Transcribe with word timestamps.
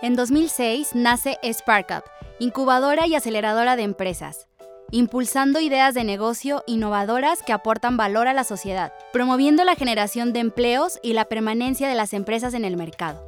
En 0.00 0.14
2006 0.14 0.94
nace 0.94 1.38
SparkUp, 1.42 2.04
incubadora 2.38 3.08
y 3.08 3.16
aceleradora 3.16 3.74
de 3.74 3.82
empresas, 3.82 4.46
impulsando 4.92 5.58
ideas 5.58 5.92
de 5.92 6.04
negocio 6.04 6.62
innovadoras 6.68 7.42
que 7.42 7.52
aportan 7.52 7.96
valor 7.96 8.28
a 8.28 8.32
la 8.32 8.44
sociedad, 8.44 8.92
promoviendo 9.12 9.64
la 9.64 9.74
generación 9.74 10.32
de 10.32 10.38
empleos 10.38 11.00
y 11.02 11.14
la 11.14 11.24
permanencia 11.24 11.88
de 11.88 11.96
las 11.96 12.12
empresas 12.12 12.54
en 12.54 12.64
el 12.64 12.76
mercado. 12.76 13.26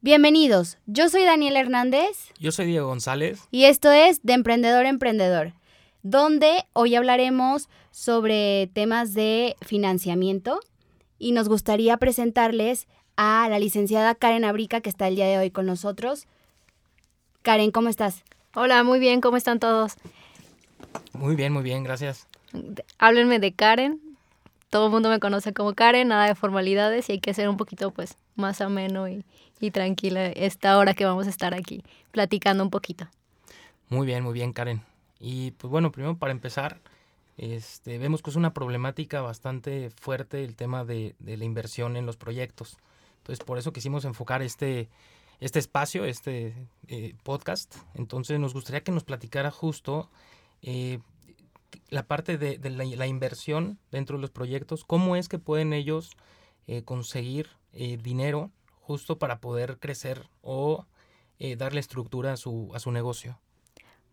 Bienvenidos, 0.00 0.78
yo 0.86 1.08
soy 1.08 1.24
Daniel 1.24 1.56
Hernández. 1.56 2.30
Yo 2.38 2.52
soy 2.52 2.66
Diego 2.66 2.86
González. 2.86 3.40
Y 3.50 3.64
esto 3.64 3.90
es 3.90 4.22
De 4.22 4.34
Emprendedor 4.34 4.86
a 4.86 4.90
Emprendedor, 4.90 5.54
donde 6.04 6.66
hoy 6.72 6.94
hablaremos 6.94 7.68
sobre 7.90 8.70
temas 8.72 9.12
de 9.12 9.56
financiamiento 9.60 10.60
y 11.22 11.30
nos 11.30 11.48
gustaría 11.48 11.96
presentarles 11.98 12.88
a 13.16 13.46
la 13.48 13.60
licenciada 13.60 14.16
Karen 14.16 14.44
Abrica 14.44 14.80
que 14.80 14.90
está 14.90 15.06
el 15.06 15.14
día 15.14 15.26
de 15.26 15.38
hoy 15.38 15.50
con 15.52 15.66
nosotros. 15.66 16.26
Karen, 17.42 17.70
¿cómo 17.70 17.88
estás? 17.88 18.24
Hola, 18.54 18.82
muy 18.82 18.98
bien, 18.98 19.20
¿cómo 19.20 19.36
están 19.36 19.60
todos? 19.60 19.94
Muy 21.12 21.36
bien, 21.36 21.52
muy 21.52 21.62
bien, 21.62 21.84
gracias. 21.84 22.26
Háblenme 22.98 23.38
de 23.38 23.52
Karen. 23.52 24.00
Todo 24.68 24.86
el 24.86 24.92
mundo 24.92 25.10
me 25.10 25.20
conoce 25.20 25.52
como 25.52 25.74
Karen, 25.74 26.08
nada 26.08 26.26
de 26.26 26.34
formalidades 26.34 27.08
y 27.08 27.12
hay 27.12 27.20
que 27.20 27.34
ser 27.34 27.48
un 27.48 27.56
poquito 27.56 27.92
pues 27.92 28.16
más 28.34 28.60
ameno 28.60 29.08
y, 29.08 29.24
y 29.60 29.70
tranquila 29.70 30.26
esta 30.26 30.76
hora 30.76 30.92
que 30.92 31.04
vamos 31.04 31.28
a 31.28 31.30
estar 31.30 31.54
aquí 31.54 31.84
platicando 32.10 32.64
un 32.64 32.70
poquito. 32.70 33.06
Muy 33.88 34.08
bien, 34.08 34.24
muy 34.24 34.32
bien, 34.32 34.52
Karen. 34.52 34.82
Y 35.20 35.52
pues 35.52 35.70
bueno, 35.70 35.92
primero 35.92 36.16
para 36.16 36.32
empezar, 36.32 36.80
este, 37.36 37.98
vemos 37.98 38.22
que 38.22 38.30
es 38.30 38.36
una 38.36 38.52
problemática 38.52 39.20
bastante 39.20 39.90
fuerte 39.90 40.44
el 40.44 40.56
tema 40.56 40.84
de, 40.84 41.14
la 41.20 41.44
inversión 41.44 41.96
en 41.96 42.06
los 42.06 42.16
proyectos. 42.16 42.76
Entonces, 43.18 43.44
por 43.44 43.58
eso 43.58 43.72
quisimos 43.72 44.04
enfocar 44.04 44.42
este, 44.42 44.88
este 45.40 45.58
espacio, 45.58 46.04
este 46.04 46.54
eh, 46.88 47.14
podcast. 47.22 47.74
Entonces, 47.94 48.38
nos 48.38 48.52
gustaría 48.52 48.82
que 48.82 48.92
nos 48.92 49.04
platicara 49.04 49.50
justo 49.50 50.10
eh, 50.60 50.98
la 51.88 52.06
parte 52.06 52.36
de, 52.36 52.58
la, 52.70 53.06
inversión 53.06 53.78
dentro 53.90 54.16
de 54.18 54.22
los 54.22 54.30
proyectos, 54.30 54.84
cómo 54.84 55.16
es 55.16 55.28
que 55.28 55.38
pueden 55.38 55.72
ellos 55.72 56.16
eh, 56.66 56.82
conseguir 56.82 57.48
dinero 57.72 58.50
justo 58.82 59.18
para 59.18 59.40
poder 59.40 59.78
crecer 59.78 60.28
o 60.42 60.84
darle 61.56 61.80
estructura 61.80 62.34
a 62.34 62.36
su, 62.36 62.70
a 62.74 62.78
su 62.78 62.92
negocio? 62.92 63.40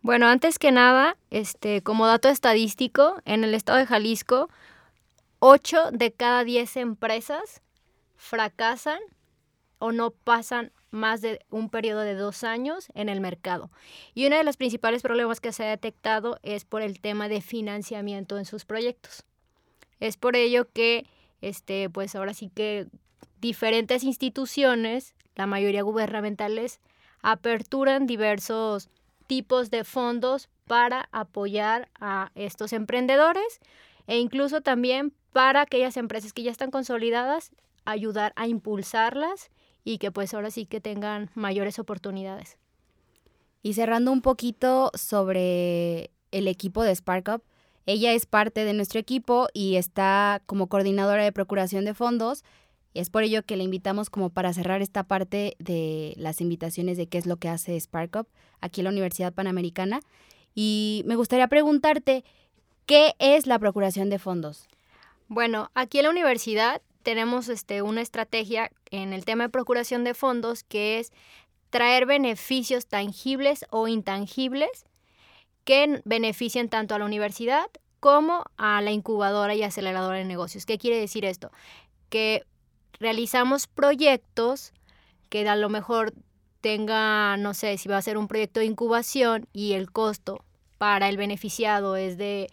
Bueno, 0.02 0.28
antes 0.28 0.58
que 0.58 0.72
nada, 0.72 1.18
este, 1.30 1.82
como 1.82 2.06
dato 2.06 2.30
estadístico, 2.30 3.20
en 3.26 3.44
el 3.44 3.52
estado 3.52 3.78
de 3.78 3.84
Jalisco, 3.84 4.48
8 5.40 5.90
de 5.92 6.10
cada 6.10 6.42
10 6.42 6.78
empresas 6.78 7.60
fracasan 8.16 8.98
o 9.78 9.92
no 9.92 10.10
pasan 10.10 10.72
más 10.90 11.20
de 11.20 11.44
un 11.50 11.68
periodo 11.68 12.00
de 12.00 12.14
dos 12.14 12.44
años 12.44 12.88
en 12.94 13.10
el 13.10 13.20
mercado. 13.20 13.70
Y 14.14 14.26
uno 14.26 14.38
de 14.38 14.44
los 14.44 14.56
principales 14.56 15.02
problemas 15.02 15.38
que 15.38 15.52
se 15.52 15.64
ha 15.64 15.68
detectado 15.68 16.38
es 16.42 16.64
por 16.64 16.80
el 16.80 16.98
tema 17.00 17.28
de 17.28 17.42
financiamiento 17.42 18.38
en 18.38 18.46
sus 18.46 18.64
proyectos. 18.64 19.24
Es 20.00 20.16
por 20.16 20.34
ello 20.34 20.66
que, 20.72 21.06
este, 21.42 21.90
pues 21.90 22.14
ahora 22.14 22.32
sí 22.32 22.50
que 22.54 22.86
diferentes 23.42 24.02
instituciones, 24.02 25.14
la 25.34 25.46
mayoría 25.46 25.82
gubernamentales, 25.82 26.80
aperturan 27.20 28.06
diversos 28.06 28.88
tipos 29.30 29.70
de 29.70 29.84
fondos 29.84 30.48
para 30.66 31.08
apoyar 31.12 31.88
a 32.00 32.32
estos 32.34 32.72
emprendedores 32.72 33.60
e 34.08 34.18
incluso 34.18 34.60
también 34.60 35.14
para 35.32 35.60
aquellas 35.60 35.96
empresas 35.96 36.32
que 36.32 36.42
ya 36.42 36.50
están 36.50 36.72
consolidadas, 36.72 37.52
ayudar 37.84 38.32
a 38.34 38.48
impulsarlas 38.48 39.52
y 39.84 39.98
que 39.98 40.10
pues 40.10 40.34
ahora 40.34 40.50
sí 40.50 40.66
que 40.66 40.80
tengan 40.80 41.30
mayores 41.36 41.78
oportunidades. 41.78 42.58
Y 43.62 43.74
cerrando 43.74 44.10
un 44.10 44.20
poquito 44.20 44.90
sobre 44.94 46.10
el 46.32 46.48
equipo 46.48 46.82
de 46.82 46.96
SparkUp, 46.96 47.44
ella 47.86 48.14
es 48.14 48.26
parte 48.26 48.64
de 48.64 48.72
nuestro 48.72 48.98
equipo 48.98 49.46
y 49.54 49.76
está 49.76 50.42
como 50.46 50.66
coordinadora 50.66 51.22
de 51.22 51.30
procuración 51.30 51.84
de 51.84 51.94
fondos 51.94 52.42
y 52.92 53.00
es 53.00 53.10
por 53.10 53.22
ello 53.22 53.44
que 53.44 53.56
le 53.56 53.64
invitamos 53.64 54.10
como 54.10 54.30
para 54.30 54.52
cerrar 54.52 54.82
esta 54.82 55.04
parte 55.04 55.56
de 55.58 56.14
las 56.16 56.40
invitaciones 56.40 56.96
de 56.96 57.06
qué 57.06 57.18
es 57.18 57.26
lo 57.26 57.36
que 57.36 57.48
hace 57.48 57.78
SparkUp 57.78 58.26
aquí 58.60 58.80
en 58.80 58.84
la 58.84 58.90
Universidad 58.90 59.32
Panamericana. 59.32 60.00
Y 60.54 61.02
me 61.06 61.16
gustaría 61.16 61.46
preguntarte, 61.48 62.24
¿qué 62.86 63.14
es 63.18 63.46
la 63.46 63.58
procuración 63.58 64.10
de 64.10 64.18
fondos? 64.18 64.66
Bueno, 65.28 65.70
aquí 65.74 65.98
en 65.98 66.04
la 66.04 66.10
universidad 66.10 66.82
tenemos 67.04 67.48
este, 67.48 67.82
una 67.82 68.00
estrategia 68.00 68.70
en 68.90 69.12
el 69.12 69.24
tema 69.24 69.44
de 69.44 69.50
procuración 69.50 70.02
de 70.02 70.14
fondos 70.14 70.64
que 70.64 70.98
es 70.98 71.12
traer 71.70 72.04
beneficios 72.04 72.86
tangibles 72.86 73.64
o 73.70 73.86
intangibles 73.86 74.84
que 75.64 76.02
beneficien 76.04 76.68
tanto 76.68 76.94
a 76.96 76.98
la 76.98 77.04
universidad 77.04 77.66
como 78.00 78.44
a 78.56 78.80
la 78.80 78.90
incubadora 78.90 79.54
y 79.54 79.62
aceleradora 79.62 80.18
de 80.18 80.24
negocios. 80.24 80.66
¿Qué 80.66 80.78
quiere 80.78 80.98
decir 80.98 81.24
esto? 81.24 81.52
Que 82.08 82.44
realizamos 83.00 83.66
proyectos 83.66 84.72
que 85.28 85.48
a 85.48 85.56
lo 85.56 85.68
mejor 85.68 86.12
tenga, 86.60 87.36
no 87.38 87.54
sé, 87.54 87.78
si 87.78 87.88
va 87.88 87.96
a 87.96 88.02
ser 88.02 88.18
un 88.18 88.28
proyecto 88.28 88.60
de 88.60 88.66
incubación 88.66 89.48
y 89.52 89.72
el 89.72 89.90
costo 89.90 90.44
para 90.78 91.08
el 91.08 91.16
beneficiado 91.16 91.96
es 91.96 92.18
de 92.18 92.48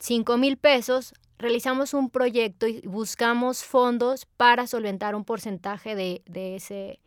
5 0.00 0.36
mil 0.36 0.56
pesos, 0.58 1.14
realizamos 1.38 1.94
un 1.94 2.10
proyecto 2.10 2.66
y 2.66 2.80
buscamos 2.82 3.64
fondos 3.64 4.26
para 4.36 4.66
solventar 4.66 5.14
un 5.14 5.24
porcentaje 5.24 5.94
de, 5.94 6.22
de 6.26 6.56
ese, 6.56 7.00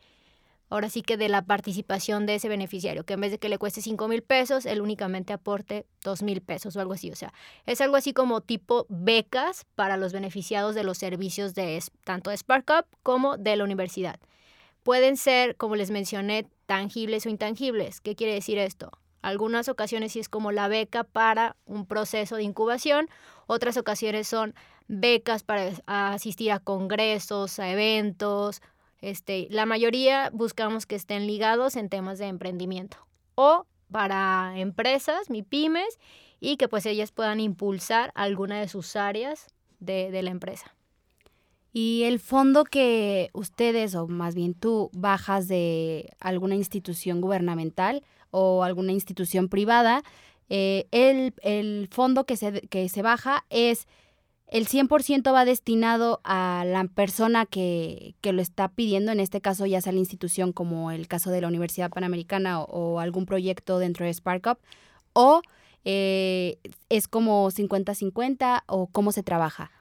ahora 0.74 0.90
sí 0.90 1.04
que 1.04 1.18
de 1.18 1.30
la 1.30 1.44
participación 1.44 2.26
de 2.26 2.36
ese 2.36 2.50
beneficiario, 2.50 3.06
que 3.06 3.14
en 3.14 3.22
vez 3.22 3.30
de 3.30 3.38
que 3.38 3.48
le 3.48 3.60
cueste 3.60 3.80
5 3.80 4.08
mil 4.08 4.24
pesos, 4.24 4.66
él 4.66 4.82
únicamente 4.82 5.32
aporte 5.32 5.86
2 6.04 6.24
mil 6.24 6.42
pesos 6.42 6.76
o 6.76 6.82
algo 6.82 6.94
así. 6.94 7.12
O 7.12 7.16
sea, 7.16 7.32
es 7.68 7.80
algo 7.80 7.96
así 7.96 8.12
como 8.12 8.42
tipo 8.42 8.88
becas 8.90 9.66
para 9.76 9.98
los 9.98 10.14
beneficiados 10.14 10.74
de 10.74 10.84
los 10.84 10.98
servicios 10.98 11.54
de 11.54 11.80
tanto 12.04 12.32
de 12.32 12.38
SparkUp 12.38 12.88
como 13.04 13.38
de 13.38 13.56
la 13.56 13.64
universidad. 13.64 14.20
Pueden 14.82 15.16
ser, 15.16 15.56
como 15.58 15.76
les 15.76 15.92
mencioné, 15.92 16.48
tangibles 16.66 17.28
o 17.28 17.30
intangibles. 17.30 18.02
¿Qué 18.02 18.16
quiere 18.16 18.34
decir 18.34 18.58
esto? 18.58 18.90
Algunas 19.22 19.70
ocasiones 19.70 20.14
sí 20.14 20.20
es 20.20 20.28
como 20.28 20.52
la 20.52 20.68
beca 20.70 21.04
para 21.04 21.56
un 21.66 21.86
proceso 21.86 22.36
de 22.36 22.44
incubación, 22.44 23.10
otras 23.46 23.78
ocasiones 23.78 24.28
son 24.28 24.56
becas 24.88 25.44
para 25.44 25.72
asistir 25.86 26.52
a 26.52 26.60
congresos, 26.60 27.60
a 27.60 27.70
eventos, 27.70 28.62
este, 29.04 29.48
la 29.52 29.66
mayoría 29.66 30.30
buscamos 30.32 30.86
que 30.86 30.96
estén 30.96 31.28
ligados 31.28 31.76
en 31.76 31.90
temas 31.90 32.20
de 32.20 32.28
emprendimiento 32.28 32.98
o 33.36 33.66
para 33.92 34.54
empresas, 34.56 35.30
MIPIMES, 35.30 36.00
y 36.40 36.56
que 36.56 36.70
pues 36.70 36.86
ellas 36.86 37.12
puedan 37.12 37.42
impulsar 37.42 38.12
alguna 38.16 38.60
de 38.60 38.70
sus 38.70 38.96
áreas 38.96 39.48
de, 39.80 40.22
la 40.22 40.32
empresa. 40.32 40.74
Y 41.74 42.04
el 42.04 42.20
fondo 42.20 42.64
que 42.64 43.30
ustedes, 43.34 43.94
o 43.96 44.08
más 44.08 44.36
bien 44.36 44.54
tú, 44.54 44.90
bajas 44.94 45.50
de 45.50 46.10
alguna 46.20 46.56
institución 46.56 47.20
gubernamental 47.20 48.04
o 48.32 48.64
alguna 48.64 48.94
institución 48.94 49.50
privada, 49.50 50.02
eh, 50.48 50.88
el, 50.92 51.34
el, 51.42 51.90
fondo 51.92 52.26
que 52.26 52.38
se, 52.38 52.62
que 52.70 52.88
se 52.88 53.02
baja 53.02 53.46
es 53.50 53.88
el 54.48 54.68
100% 54.68 55.34
va 55.34 55.46
destinado 55.46 56.22
a 56.24 56.64
la 56.66 56.84
persona 56.86 57.46
que, 57.46 58.16
lo 58.24 58.42
está 58.42 58.68
pidiendo, 58.68 59.12
en 59.12 59.20
este 59.20 59.42
caso 59.42 59.66
ya 59.66 59.82
sea 59.82 59.94
la 59.94 60.00
institución 60.00 60.54
como 60.54 60.92
el 60.92 61.08
caso 61.08 61.32
de 61.32 61.42
la 61.42 61.48
Universidad 61.48 61.90
Panamericana 61.90 62.62
o, 62.62 63.00
algún 63.00 63.26
proyecto 63.26 63.80
dentro 63.80 64.06
de 64.06 64.14
SparkUp, 64.14 64.60
o 65.14 65.42
eh, 65.86 66.60
es 66.90 67.08
como 67.08 67.50
50-50 67.50 68.64
o 68.68 68.88
cómo 68.88 69.12
se 69.12 69.24
trabaja. 69.24 69.72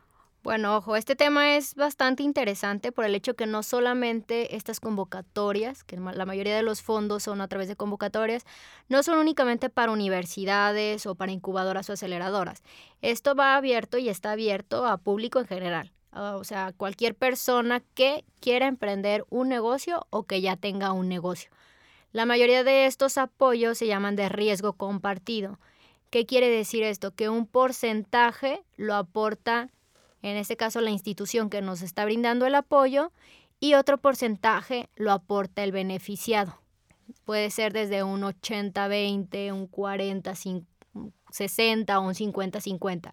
Bueno, 0.43 0.77
ojo, 0.77 0.97
este 0.97 1.15
tema 1.15 1.55
es 1.56 1.77
bastante 1.77 2.25
interesante 2.25 2.91
por 2.91 3.05
el 3.05 3.15
hecho 3.15 3.35
que 3.35 3.47
no 3.47 3.62
solamente 3.62 4.56
estas 4.56 4.81
convocatorias, 4.81 5.85
que 5.85 5.97
la 5.97 6.27
mayoría 6.27 6.56
de 6.56 6.65
los 6.65 6.83
fondos 6.83 7.23
son 7.23 7.41
a 7.41 7.47
través 7.47 7.69
de 7.69 7.77
convocatorias, 7.77 8.44
no 8.89 9.05
son 9.05 9.19
únicamente 9.19 9.71
para 9.71 9.93
universidades 9.93 11.06
o 11.06 11.15
para 11.15 11.31
incubadoras 11.31 11.89
o 11.91 11.93
aceleradoras. 11.93 12.65
Esto 13.03 13.37
va 13.37 13.55
abierto 13.56 13.99
y 13.99 14.09
está 14.09 14.33
abierto 14.33 14.85
a 14.85 14.99
público 14.99 15.39
en 15.39 15.47
general. 15.47 15.93
ah, 16.11 16.37
o 16.37 16.43
sea, 16.43 16.73
cualquier 16.77 17.15
persona 17.15 17.81
que 17.95 18.25
quiera 18.41 18.67
emprender 18.67 19.25
un 19.31 19.49
negocio 19.49 20.06
o 20.11 20.25
que 20.25 20.41
ya 20.41 20.56
tenga 20.56 20.91
un 20.93 21.09
negocio. 21.09 21.53
La 22.11 22.27
mayoría 22.27 22.65
de 22.65 22.87
estos 22.87 23.17
apoyos 23.17 23.79
se 23.79 23.87
llaman 23.87 24.17
de 24.17 24.29
riesgo 24.29 24.73
compartido. 24.73 25.61
¿Qué 26.11 26.27
quiere 26.27 26.49
decir 26.50 26.83
esto? 26.83 27.15
Que 27.15 27.29
un 27.29 27.47
porcentaje 27.47 28.65
lo 28.77 28.95
aporta, 28.97 29.71
en 30.23 30.37
este 30.37 30.57
caso, 30.57 30.81
la 30.81 30.91
institución 30.91 31.51
que 31.51 31.63
nos 31.63 31.83
está 31.83 32.05
brindando 32.05 32.47
el 32.47 32.55
apoyo 32.55 33.13
y 33.61 33.75
otro 33.75 33.99
porcentaje 33.99 34.89
lo 34.95 35.13
aporta 35.13 35.63
el 35.65 35.73
beneficiado. 35.73 36.59
Puede 37.25 37.51
ser 37.51 37.73
desde 37.73 38.03
un 38.03 38.23
80-20, 38.23 39.53
un 39.53 39.71
40-60 39.71 40.65
o 41.97 42.03
un 42.03 42.15
50-50. 42.15 43.13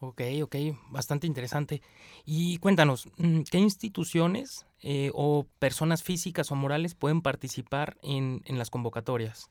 Ok, 0.00 0.22
ok, 0.42 0.56
bastante 0.90 1.26
interesante. 1.26 1.82
Y 2.24 2.58
cuéntanos, 2.58 3.08
mm, 3.16 3.42
¿qué 3.50 3.58
instituciones 3.58 4.66
eh, 4.80 5.10
o 5.14 5.46
personas 5.58 6.02
físicas 6.02 6.52
o 6.52 6.54
morales 6.54 6.94
pueden 6.94 7.22
participar 7.22 7.96
en, 8.02 8.42
en, 8.44 8.58
las 8.58 8.68
convocatorias? 8.68 9.50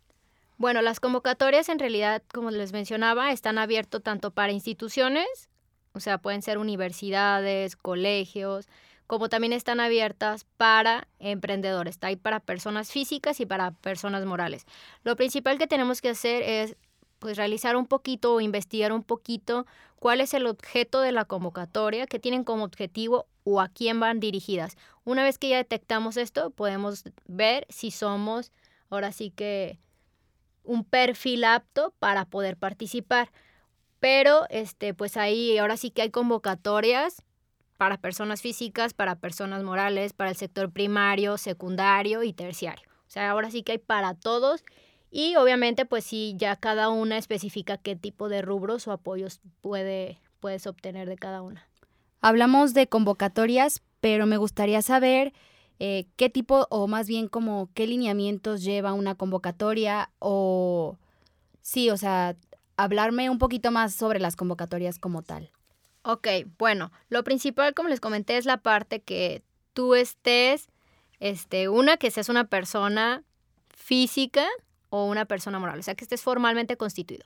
Bueno, 0.58 0.82
las 0.82 1.00
convocatorias 1.00 1.68
en 1.70 1.80
realidad, 1.80 2.22
como 2.32 2.52
les 2.52 2.74
mencionaba, 2.74 3.32
están 3.32 3.58
abiertas 3.58 4.04
tanto 4.04 4.32
para 4.32 4.52
instituciones, 4.52 5.50
o 5.96 6.00
sea, 6.00 6.18
pueden 6.18 6.42
ser 6.42 6.58
universidades, 6.58 7.76
colegios, 7.76 8.68
como 9.08 9.30
también 9.30 9.54
están 9.54 9.80
abiertas 9.80 10.46
para 10.58 11.08
emprendedores. 11.20 11.96
Está 11.96 12.08
ahí 12.08 12.16
para 12.16 12.40
personas 12.40 12.92
físicas 12.92 13.40
y 13.40 13.46
para 13.46 13.72
personas 13.72 14.26
morales. 14.26 14.66
Lo 15.04 15.16
principal 15.16 15.58
que 15.58 15.68
tenemos 15.68 16.02
que 16.02 16.10
hacer 16.10 16.44
es 16.44 16.76
pues 17.20 17.38
realizar 17.38 17.76
un 17.76 17.88
poquito 17.88 18.34
o 18.34 18.42
investigar 18.42 18.92
un 18.92 19.04
poquito 19.04 19.66
cuál 19.98 20.22
es 20.22 20.34
el 20.34 20.46
objeto 20.48 21.02
de 21.02 21.12
la 21.12 21.26
convocatoria, 21.26 22.08
qué 22.08 22.20
tienen 22.20 22.44
como 22.44 22.64
objetivo 22.64 23.28
o 23.44 23.62
a 23.62 23.70
quién 23.70 24.00
van 24.00 24.20
dirigidas. 24.20 24.76
Una 25.06 25.24
vez 25.24 25.38
que 25.38 25.50
ya 25.50 25.58
detectamos 25.58 26.18
esto, 26.18 26.50
podemos 26.50 27.04
ver 27.26 27.66
si 27.70 27.92
somos 27.92 28.52
ahora 28.90 29.12
sí 29.12 29.32
que 29.32 29.80
un 30.64 30.84
perfil 30.84 31.44
apto 31.44 31.94
para 32.00 32.26
poder 32.26 32.58
participar. 32.58 33.32
Pero 34.00 34.46
este 34.50 34.94
pues 34.94 35.18
ahí 35.18 35.58
ahora 35.58 35.78
sí 35.78 35.92
que 35.92 36.02
hay 36.02 36.12
convocatorias 36.12 37.24
para 37.78 37.98
personas 37.98 38.42
físicas, 38.42 38.94
para 38.94 39.16
personas 39.16 39.64
morales, 39.64 40.14
para 40.14 40.30
el 40.30 40.36
sector 40.36 40.72
primario, 40.72 41.38
secundario 41.38 42.24
y 42.24 42.34
terciario. 42.34 42.88
O 43.08 43.10
sea, 43.10 43.30
ahora 43.32 43.52
sí 43.52 43.64
que 43.64 43.74
hay 43.74 43.78
para 43.78 44.14
todos 44.14 44.64
y 45.18 45.38
obviamente, 45.38 45.86
pues 45.86 46.04
sí, 46.04 46.34
ya 46.38 46.58
cada 46.58 46.90
una 46.90 47.18
especifica 47.18 47.78
qué 47.78 47.96
tipo 47.96 48.28
de 48.28 48.42
rubros 48.42 48.86
o 48.88 48.92
apoyos 48.92 49.40
puede, 49.62 50.20
puedes 50.42 50.68
obtener 50.68 51.08
de 51.08 51.16
cada 51.16 51.42
una. 51.42 51.70
Hablamos 52.20 52.74
de 52.74 52.88
convocatorias, 52.88 53.82
pero 54.02 54.26
me 54.26 54.36
gustaría 54.36 54.82
saber 54.82 55.32
eh, 55.80 56.08
qué 56.18 56.30
tipo 56.30 56.68
o 56.70 56.88
más 56.88 57.08
bien 57.08 57.30
como 57.30 57.70
qué 57.74 57.88
lineamientos 57.88 58.62
lleva 58.62 58.92
una 58.92 59.16
convocatoria 59.16 60.10
o 60.20 60.98
sí, 61.62 61.90
o 61.90 61.96
sea, 61.96 62.36
hablarme 62.78 63.30
un 63.30 63.38
poquito 63.38 63.72
más 63.72 63.94
sobre 63.94 64.20
las 64.20 64.36
convocatorias 64.36 65.00
como 65.00 65.22
tal. 65.22 65.52
Ok, 66.04 66.28
bueno, 66.60 66.92
lo 67.10 67.24
principal, 67.24 67.74
como 67.74 67.90
les 67.90 68.00
comenté, 68.00 68.38
es 68.38 68.46
la 68.46 68.58
parte 68.58 69.02
que 69.02 69.44
tú 69.74 69.96
estés, 69.96 70.68
este, 71.20 71.68
una, 71.70 71.98
que 71.98 72.12
seas 72.12 72.30
una 72.30 72.46
persona 72.46 73.24
física 73.70 74.46
o 74.90 75.06
una 75.06 75.26
persona 75.26 75.60
moral, 75.60 75.80
o 75.80 75.84
sea, 75.84 75.96
que 75.96 76.04
estés 76.04 76.22
formalmente 76.22 76.78
constituido. 76.78 77.26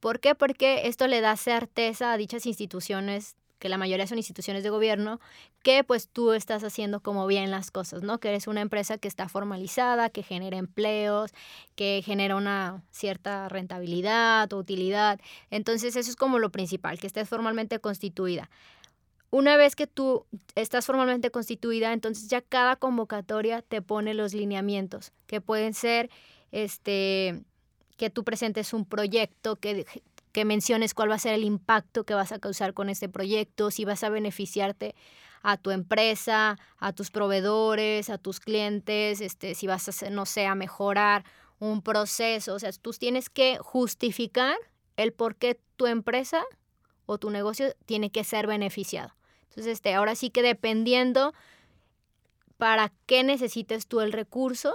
¿Por 0.00 0.20
qué? 0.20 0.34
Porque 0.34 0.86
esto 0.86 1.06
le 1.06 1.20
da 1.20 1.36
certeza 1.36 2.12
a 2.12 2.16
dichas 2.16 2.46
instituciones, 2.46 3.36
que 3.58 3.68
la 3.68 3.78
mayoría 3.78 4.06
son 4.06 4.18
instituciones 4.18 4.62
de 4.62 4.70
gobierno, 4.70 5.20
que 5.62 5.84
pues 5.84 6.08
tú 6.08 6.32
estás 6.32 6.62
haciendo 6.64 7.00
como 7.00 7.26
bien 7.26 7.50
las 7.50 7.70
cosas, 7.70 8.02
¿no? 8.02 8.18
Que 8.18 8.28
eres 8.28 8.46
una 8.46 8.60
empresa 8.60 8.98
que 8.98 9.08
está 9.08 9.28
formalizada, 9.28 10.10
que 10.10 10.22
genera 10.22 10.56
empleos, 10.56 11.32
que 11.74 12.02
genera 12.04 12.36
una 12.36 12.82
cierta 12.90 13.48
rentabilidad 13.48 14.52
o 14.52 14.58
utilidad. 14.58 15.20
Entonces 15.50 15.96
eso 15.96 16.10
es 16.10 16.16
como 16.16 16.38
lo 16.38 16.50
principal, 16.50 16.98
que 16.98 17.06
estés 17.06 17.28
formalmente 17.28 17.78
constituida. 17.80 18.48
Una 19.30 19.56
vez 19.58 19.76
que 19.76 19.86
tú 19.86 20.24
estás 20.54 20.86
formalmente 20.86 21.30
constituida, 21.30 21.92
entonces 21.92 22.28
ya 22.28 22.40
cada 22.40 22.76
convocatoria 22.76 23.60
te 23.60 23.82
pone 23.82 24.14
los 24.14 24.32
lineamientos, 24.32 25.12
que 25.26 25.42
pueden 25.42 25.74
ser 25.74 26.08
este, 26.50 27.42
que 27.98 28.08
tú 28.08 28.24
presentes 28.24 28.72
un 28.72 28.86
proyecto, 28.86 29.56
que, 29.56 29.86
que 30.38 30.44
menciones 30.44 30.94
cuál 30.94 31.10
va 31.10 31.16
a 31.16 31.18
ser 31.18 31.34
el 31.34 31.42
impacto 31.42 32.04
que 32.04 32.14
vas 32.14 32.30
a 32.30 32.38
causar 32.38 32.72
con 32.72 32.88
este 32.88 33.08
proyecto, 33.08 33.72
si 33.72 33.84
vas 33.84 34.04
a 34.04 34.08
beneficiarte 34.08 34.94
a 35.42 35.56
tu 35.56 35.72
empresa, 35.72 36.56
a 36.76 36.92
tus 36.92 37.10
proveedores, 37.10 38.08
a 38.08 38.18
tus 38.18 38.38
clientes, 38.38 39.20
este, 39.20 39.56
si 39.56 39.66
vas 39.66 39.88
a, 39.88 40.10
no 40.10 40.26
sé, 40.26 40.48
mejorar 40.54 41.24
un 41.58 41.82
proceso. 41.82 42.54
O 42.54 42.58
sea, 42.60 42.70
tú 42.70 42.92
tienes 42.92 43.30
que 43.30 43.58
justificar 43.58 44.56
el 44.96 45.12
por 45.12 45.34
qué 45.34 45.58
tu 45.74 45.88
empresa 45.88 46.44
o 47.06 47.18
tu 47.18 47.30
negocio 47.30 47.74
tiene 47.84 48.12
que 48.12 48.22
ser 48.22 48.46
beneficiado. 48.46 49.16
Entonces, 49.48 49.72
este, 49.72 49.92
ahora 49.92 50.14
sí 50.14 50.30
que 50.30 50.42
dependiendo 50.42 51.34
para 52.58 52.92
qué 53.06 53.24
necesites 53.24 53.88
tú 53.88 54.02
el 54.02 54.12
recurso 54.12 54.72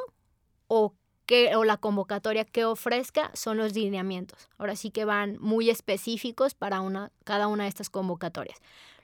o 0.68 0.94
que, 1.26 1.56
o 1.56 1.64
la 1.64 1.78
convocatoria 1.78 2.46
que 2.46 2.66
ofrezca 2.66 3.32
son 3.34 3.58
los 3.58 3.74
lineamientos. 3.74 4.50
Ahora 4.58 4.76
sí 4.76 4.92
que 4.92 5.06
van 5.06 5.38
muy 5.40 5.70
específicos 5.70 6.54
para 6.54 6.82
una, 6.82 7.12
cada 7.24 7.48
una 7.48 7.64
de 7.64 7.70
estas 7.70 7.90
convocatorias. 7.90 8.60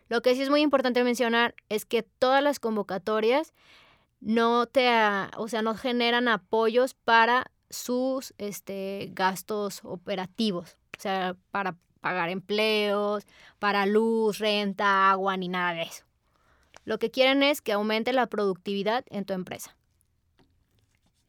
Lo 0.10 0.22
que 0.22 0.36
sí 0.36 0.42
es 0.42 0.50
muy 0.50 0.62
importante 0.62 1.04
mencionar 1.04 1.56
es 1.70 1.86
que 1.86 2.04
todas 2.04 2.44
las 2.44 2.60
convocatorias 2.60 3.54
no 4.22 4.66
te, 4.66 4.90
o 5.38 5.48
sea, 5.48 5.62
no 5.62 5.76
generan 5.76 6.28
apoyos 6.28 6.94
para 6.94 7.52
sus 7.70 8.34
este, 8.38 9.12
gastos 9.14 9.82
operativos, 9.84 10.78
o 10.98 11.02
sea, 11.02 11.36
para 11.52 11.78
pagar 12.02 12.30
empleos, 12.30 13.26
para 13.60 13.86
luz, 13.86 14.40
renta, 14.40 15.12
agua, 15.12 15.38
ni 15.38 15.48
nada 15.48 15.74
de 15.74 15.84
eso. 15.84 16.04
Lo 16.86 16.98
que 16.98 17.12
quieren 17.12 17.44
es 17.44 17.62
que 17.62 17.74
aumente 17.74 18.14
la 18.14 18.28
productividad 18.28 19.06
en 19.10 19.26
tu 19.26 19.34
empresa. 19.34 19.76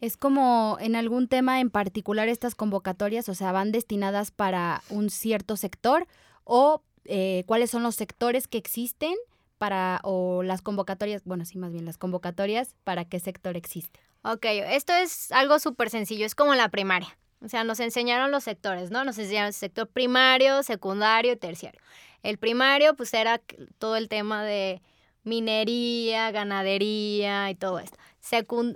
Es 0.00 0.16
como 0.16 0.78
en 0.80 0.96
algún 0.96 1.28
tema 1.28 1.60
en 1.60 1.70
particular 1.70 2.28
estas 2.28 2.54
convocatorias, 2.54 3.28
o 3.28 3.34
sea, 3.34 3.52
van 3.52 3.70
destinadas 3.70 4.30
para 4.30 4.82
un 4.88 5.10
cierto 5.10 5.56
sector 5.56 6.06
o 6.44 6.82
eh, 7.04 7.44
cuáles 7.46 7.70
son 7.70 7.82
los 7.82 7.96
sectores 7.96 8.48
que 8.48 8.58
existen 8.58 9.14
para, 9.58 10.00
o 10.04 10.42
las 10.42 10.62
convocatorias, 10.62 11.22
bueno, 11.24 11.44
sí, 11.44 11.58
más 11.58 11.72
bien 11.72 11.84
las 11.84 11.98
convocatorias, 11.98 12.74
para 12.82 13.04
qué 13.04 13.20
sector 13.20 13.56
existe. 13.58 14.00
Ok, 14.22 14.46
esto 14.46 14.94
es 14.94 15.32
algo 15.32 15.58
súper 15.58 15.90
sencillo, 15.90 16.24
es 16.24 16.34
como 16.34 16.54
la 16.54 16.70
primaria. 16.70 17.18
O 17.42 17.48
sea, 17.48 17.64
nos 17.64 17.80
enseñaron 17.80 18.30
los 18.30 18.44
sectores, 18.44 18.90
¿no? 18.90 19.04
Nos 19.04 19.18
enseñaron 19.18 19.48
el 19.48 19.54
sector 19.54 19.86
primario, 19.88 20.62
secundario 20.62 21.32
y 21.32 21.36
terciario. 21.36 21.80
El 22.22 22.38
primario, 22.38 22.94
pues 22.94 23.12
era 23.14 23.40
todo 23.78 23.96
el 23.96 24.08
tema 24.08 24.44
de 24.44 24.82
minería, 25.24 26.30
ganadería 26.30 27.50
y 27.50 27.54
todo 27.54 27.78
esto. 27.78 27.98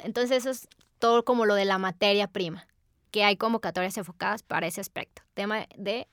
Entonces, 0.03 0.39
eso 0.39 0.51
es 0.51 0.69
todo 1.05 1.23
como 1.23 1.45
lo 1.45 1.55
de 1.55 1.67
la 1.67 1.77
materia 1.77 2.29
prima, 2.29 2.67
que 3.11 3.25
hay 3.25 3.37
convocatorias 3.37 3.99
enfocadas 3.99 4.43
para 4.43 4.67
ese 4.67 4.81
aspecto, 4.81 5.21
tema 5.35 5.67
de 5.77 6.09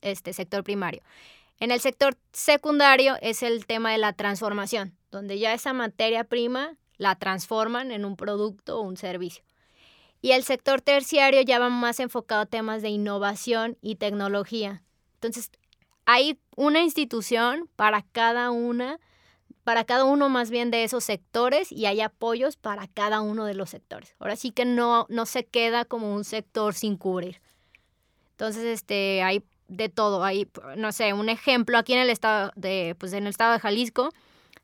este 0.00 0.32
sector 0.32 0.64
primario. 0.64 1.00
En 1.60 1.70
el 1.70 1.78
sector 1.78 2.16
secundario 2.32 3.14
es 3.20 3.44
el 3.44 3.66
tema 3.66 3.92
de 3.92 3.98
la 3.98 4.14
transformación, 4.14 4.96
donde 5.12 5.38
ya 5.38 5.54
esa 5.54 5.72
materia 5.72 6.24
prima 6.24 6.76
la 6.96 7.14
transforman 7.14 7.92
en 7.92 8.04
un 8.04 8.16
producto 8.16 8.80
o 8.80 8.82
un 8.82 8.96
servicio. 8.96 9.44
Y 10.22 10.32
el 10.32 10.42
sector 10.42 10.80
terciario 10.80 11.40
ya 11.42 11.60
va 11.60 11.68
más 11.68 12.00
enfocado 12.00 12.40
a 12.40 12.46
temas 12.46 12.82
de 12.82 12.88
innovación 12.88 13.78
y 13.80 13.94
tecnología. 13.94 14.82
Entonces, 15.14 15.52
hay 16.04 16.40
una 16.56 16.80
institución 16.80 17.70
para 17.76 18.02
cada 18.02 18.50
una 18.50 18.98
para 19.64 19.84
cada 19.84 20.04
uno 20.04 20.28
más 20.28 20.50
bien 20.50 20.70
de 20.70 20.84
esos 20.84 21.04
sectores 21.04 21.70
y 21.70 21.86
hay 21.86 22.00
apoyos 22.00 22.56
para 22.56 22.88
cada 22.88 23.20
uno 23.20 23.44
de 23.44 23.54
los 23.54 23.70
sectores. 23.70 24.14
Ahora 24.18 24.36
sí 24.36 24.50
que 24.50 24.64
no, 24.64 25.06
no 25.08 25.26
se 25.26 25.44
queda 25.44 25.84
como 25.84 26.14
un 26.14 26.24
sector 26.24 26.74
sin 26.74 26.96
cubrir. 26.96 27.40
Entonces, 28.32 28.64
este, 28.64 29.22
hay 29.22 29.44
de 29.68 29.88
todo. 29.88 30.24
Hay, 30.24 30.48
no 30.76 30.90
sé, 30.92 31.12
un 31.12 31.28
ejemplo 31.28 31.78
aquí 31.78 31.92
en 31.92 32.00
el 32.00 32.10
estado 32.10 32.50
de, 32.56 32.96
pues 32.98 33.12
en 33.12 33.24
el 33.24 33.30
estado 33.30 33.52
de 33.52 33.60
Jalisco, 33.60 34.10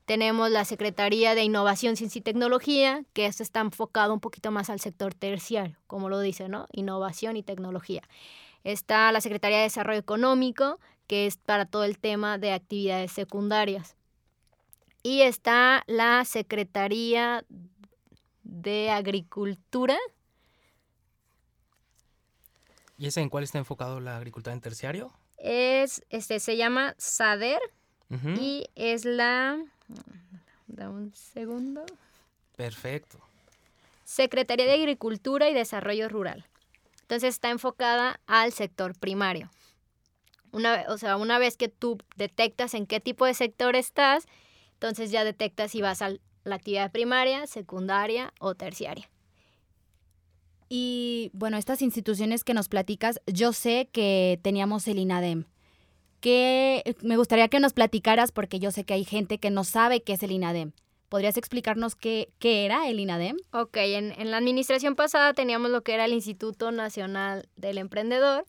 tenemos 0.05 0.51
la 0.51 0.65
Secretaría 0.65 1.35
de 1.35 1.43
Innovación, 1.43 1.97
Ciencia 1.97 2.19
y 2.19 2.23
Tecnología, 2.23 3.05
que 3.13 3.27
esto 3.27 3.43
está 3.43 3.61
enfocado 3.61 4.15
un 4.15 4.21
poquito 4.21 4.51
más 4.51 4.71
al 4.71 4.81
sector 4.81 5.15
terciario, 5.15 5.77
como 5.87 6.09
lo 6.09 6.19
dice, 6.21 6.49
¿no? 6.49 6.67
Innovación 6.73 7.37
y 7.37 7.43
tecnología. 7.43 8.03
Está 8.65 9.13
la 9.13 9.21
Secretaría 9.21 9.59
de 9.59 9.65
Desarrollo 9.65 10.01
Económico, 10.01 10.81
que 11.07 11.27
es 11.27 11.37
para 11.37 11.67
todo 11.67 11.85
el 11.85 11.99
tema 11.99 12.39
de 12.39 12.53
actividades 12.53 13.13
secundarias 13.13 13.98
y 15.09 15.23
está 15.23 15.85
la 15.87 16.23
Secretaría 16.27 17.43
de 18.43 18.91
Agricultura. 18.91 19.97
¿Y 22.99 23.07
ese 23.07 23.23
en 23.23 23.31
cuál 23.31 23.45
está 23.45 23.57
enfocado 23.57 24.01
la 24.01 24.19
agricultura 24.19 24.53
en 24.53 24.61
terciario? 24.61 25.11
Es, 25.39 26.05
este, 26.11 26.41
se 26.41 26.59
llama 26.59 26.95
SADER, 26.99 27.59
y 28.39 28.67
es 28.75 29.07
la... 29.07 29.59
Da 30.67 30.91
un 30.91 31.15
segundo. 31.15 31.87
Perfecto. 32.55 33.19
Secretaría 34.05 34.67
de 34.67 34.75
Agricultura 34.75 35.49
y 35.49 35.55
Desarrollo 35.55 36.11
Rural. 36.11 36.45
Entonces 37.01 37.35
está 37.35 37.49
enfocada 37.49 38.21
al 38.27 38.53
sector 38.53 38.95
primario. 38.99 39.51
Una, 40.53 40.85
o 40.89 40.99
sea, 40.99 41.17
una 41.17 41.39
vez 41.39 41.57
que 41.57 41.69
tú 41.69 41.97
detectas 42.17 42.75
en 42.75 42.87
qué 42.87 43.01
tipo 43.01 43.25
de 43.25 43.33
sector 43.33 43.75
estás, 43.75 44.27
entonces 44.79 45.11
ya 45.11 45.25
detectas 45.25 45.73
si 45.73 45.83
vas 45.83 46.03
a 46.03 46.13
la 46.45 46.55
actividad 46.55 46.93
primaria, 46.93 47.49
secundaria 47.49 48.33
o 48.39 48.55
terciaria. 48.55 49.11
Y 50.69 51.31
bueno, 51.33 51.57
estas 51.57 51.83
instituciones 51.83 52.45
que 52.45 52.55
nos 52.55 52.69
platicas, 52.69 53.21
yo 53.27 53.53
sé 53.53 53.89
que 53.91 54.39
teníamos 54.43 54.87
el 54.87 54.99
INADEM. 54.99 55.47
Que 56.21 56.97
me 57.03 57.17
gustaría 57.17 57.49
que 57.49 57.59
nos 57.59 57.73
platicaras 57.73 58.31
porque 58.31 58.61
yo 58.61 58.71
sé 58.71 58.85
que 58.85 58.95
hay 58.95 59.05
gente 59.05 59.39
que 59.39 59.51
no 59.51 59.65
sabe 59.65 60.03
qué 60.03 60.13
es 60.13 60.23
el 60.23 60.31
INADEM. 60.31 60.73
¿Podrías 61.09 61.37
explicarnos 61.37 61.97
qué, 61.97 62.31
qué 62.39 62.65
era 62.65 62.89
el 62.89 63.01
INADEM? 63.01 63.37
Ok, 63.53 63.79
en, 63.79 64.13
en, 64.21 64.31
la 64.31 64.37
administración 64.37 64.95
pasada 64.95 65.33
teníamos 65.33 65.71
lo 65.71 65.83
que 65.83 65.95
era 65.95 66.05
el 66.05 66.13
Instituto 66.13 66.71
Nacional 66.71 67.49
del 67.57 67.79
Emprendedor 67.79 68.45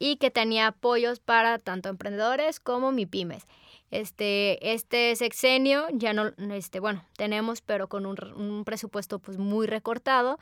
y 0.00 0.16
que 0.16 0.30
tenía 0.30 0.68
apoyos 0.68 1.20
para 1.20 1.58
tanto 1.58 1.88
emprendedores 1.88 2.58
como 2.58 2.90
MIPIMES. 2.90 3.44
Este, 3.90 4.72
este 4.72 5.16
sexenio 5.16 5.86
ya 5.92 6.12
no, 6.12 6.32
este, 6.52 6.78
bueno, 6.78 7.04
tenemos, 7.16 7.62
pero 7.62 7.88
con 7.88 8.04
un, 8.04 8.16
un 8.36 8.64
presupuesto 8.64 9.18
pues 9.18 9.38
muy 9.38 9.66
recortado, 9.66 10.38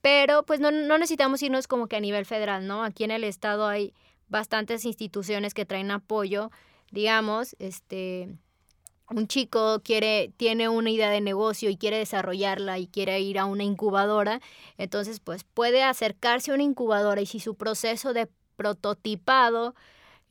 pero 0.00 0.44
pues 0.44 0.60
no, 0.60 0.70
no 0.70 0.98
necesitamos 0.98 1.42
irnos 1.42 1.66
como 1.66 1.88
que 1.88 1.96
a 1.96 2.00
nivel 2.00 2.24
federal, 2.24 2.66
¿no? 2.66 2.84
Aquí 2.84 3.04
en 3.04 3.10
el 3.10 3.24
estado 3.24 3.66
hay 3.66 3.92
bastantes 4.28 4.84
instituciones 4.84 5.52
que 5.52 5.66
traen 5.66 5.90
apoyo, 5.90 6.50
digamos, 6.90 7.54
este, 7.58 8.28
un 9.10 9.28
chico 9.28 9.80
quiere, 9.84 10.32
tiene 10.36 10.68
una 10.68 10.90
idea 10.90 11.10
de 11.10 11.20
negocio 11.20 11.70
y 11.70 11.76
quiere 11.76 11.98
desarrollarla 11.98 12.78
y 12.78 12.86
quiere 12.86 13.20
ir 13.20 13.38
a 13.38 13.44
una 13.44 13.62
incubadora, 13.62 14.40
entonces 14.78 15.20
pues 15.20 15.44
puede 15.44 15.82
acercarse 15.82 16.50
a 16.50 16.54
una 16.54 16.64
incubadora 16.64 17.20
y 17.20 17.26
si 17.26 17.40
su 17.40 17.54
proceso 17.54 18.12
de 18.12 18.28
prototipado 18.56 19.74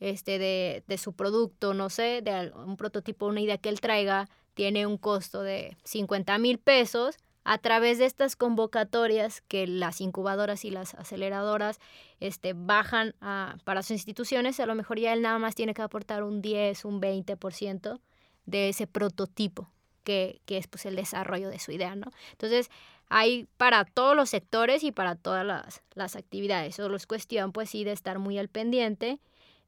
este, 0.00 0.38
de, 0.38 0.84
de 0.86 0.98
su 0.98 1.12
producto, 1.12 1.74
no 1.74 1.90
sé, 1.90 2.22
de 2.22 2.52
un 2.54 2.76
prototipo, 2.76 3.26
una 3.26 3.40
idea 3.40 3.58
que 3.58 3.68
él 3.68 3.80
traiga, 3.80 4.28
tiene 4.54 4.86
un 4.86 4.98
costo 4.98 5.42
de 5.42 5.76
50 5.84 6.38
mil 6.38 6.58
pesos, 6.58 7.16
a 7.46 7.58
través 7.58 7.98
de 7.98 8.06
estas 8.06 8.34
convocatorias 8.34 9.40
que 9.42 9.68
las 9.68 10.00
incubadoras 10.00 10.64
y 10.64 10.70
las 10.70 10.94
aceleradoras 10.94 11.78
este, 12.18 12.54
bajan 12.54 13.14
a, 13.20 13.56
para 13.62 13.84
sus 13.84 13.92
instituciones, 13.92 14.58
a 14.58 14.66
lo 14.66 14.74
mejor 14.74 14.98
ya 14.98 15.12
él 15.12 15.22
nada 15.22 15.38
más 15.38 15.54
tiene 15.54 15.72
que 15.72 15.80
aportar 15.80 16.24
un 16.24 16.42
10, 16.42 16.84
un 16.84 17.00
20% 17.00 18.00
de 18.46 18.68
ese 18.68 18.88
prototipo, 18.88 19.70
que, 20.02 20.40
que 20.44 20.58
es 20.58 20.66
pues, 20.66 20.86
el 20.86 20.96
desarrollo 20.96 21.48
de 21.48 21.60
su 21.60 21.70
idea, 21.70 21.94
¿no? 21.94 22.10
Entonces, 22.32 22.68
hay 23.08 23.46
para 23.56 23.84
todos 23.84 24.16
los 24.16 24.28
sectores 24.28 24.82
y 24.82 24.90
para 24.90 25.14
todas 25.14 25.46
las, 25.46 25.82
las 25.94 26.16
actividades. 26.16 26.74
Solo 26.74 26.96
es 26.96 27.06
cuestión, 27.06 27.52
pues 27.52 27.70
sí, 27.70 27.84
de 27.84 27.92
estar 27.92 28.18
muy 28.18 28.38
al 28.38 28.48
pendiente, 28.48 29.20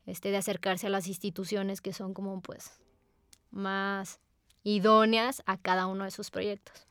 este, 0.09 0.31
de 0.31 0.39
acercarse 0.39 0.87
a 0.87 0.91
las 0.91 1.07
instituciones 1.07 1.81
que 1.81 1.93
son 1.93 2.15
como, 2.15 2.41
pues, 2.41 2.81
más 3.51 4.21
idóneas 4.63 5.43
a 5.47 5.57
cada 5.57 5.87
uno 5.87 6.05
de 6.05 6.11
sus 6.11 6.31
proyectos. 6.31 6.87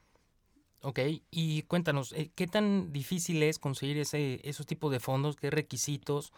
Ok, 0.81 0.99
y 1.31 1.63
cuéntanos, 1.63 2.13
eh, 2.13 2.31
¿qué 2.35 2.47
tan 2.47 2.93
difícil 2.93 3.41
es 3.43 3.59
conseguir 3.59 3.97
ese, 3.97 4.39
esos 4.47 4.65
tipos 4.65 4.91
de 4.91 4.99
fondos? 4.99 5.35
¿Qué 5.35 5.49
requisitos 5.49 6.31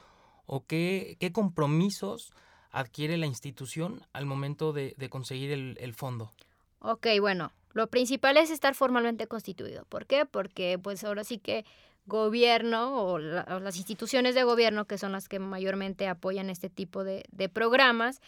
o 0.45 0.65
qué, 0.65 1.17
qué 1.19 1.31
compromisos 1.31 2.31
adquiere 2.71 3.17
la 3.17 3.25
institución 3.25 4.01
al 4.13 4.25
momento 4.25 4.71
de, 4.71 4.95
de 4.97 5.09
conseguir 5.09 5.51
el, 5.51 5.77
el, 5.79 5.93
fondo? 5.93 6.31
Ok, 6.79 7.07
bueno, 7.19 7.51
lo 7.73 7.87
principal 7.87 8.37
es 8.37 8.49
estar 8.49 8.75
formalmente 8.75 9.27
constituido. 9.27 9.85
¿Por 9.85 10.05
qué? 10.05 10.25
Porque 10.25 10.79
pues 10.79 11.03
ahora 11.03 11.23
sí 11.23 11.37
que 11.37 11.65
gobierno 12.09 13.01
o, 13.01 13.17
la, 13.17 13.45
o 13.49 13.59
las 13.61 13.77
instituciones 13.77 14.35
de 14.35 14.43
gobierno, 14.43 14.83
que 14.83 14.97
son 14.97 15.13
las 15.13 15.29
que 15.29 15.39
mayormente 15.39 16.09
apoyan 16.09 16.49
este 16.49 16.69
tipo 16.69 17.05
de, 17.05 17.23
de 17.31 17.47
programas, 17.47 18.19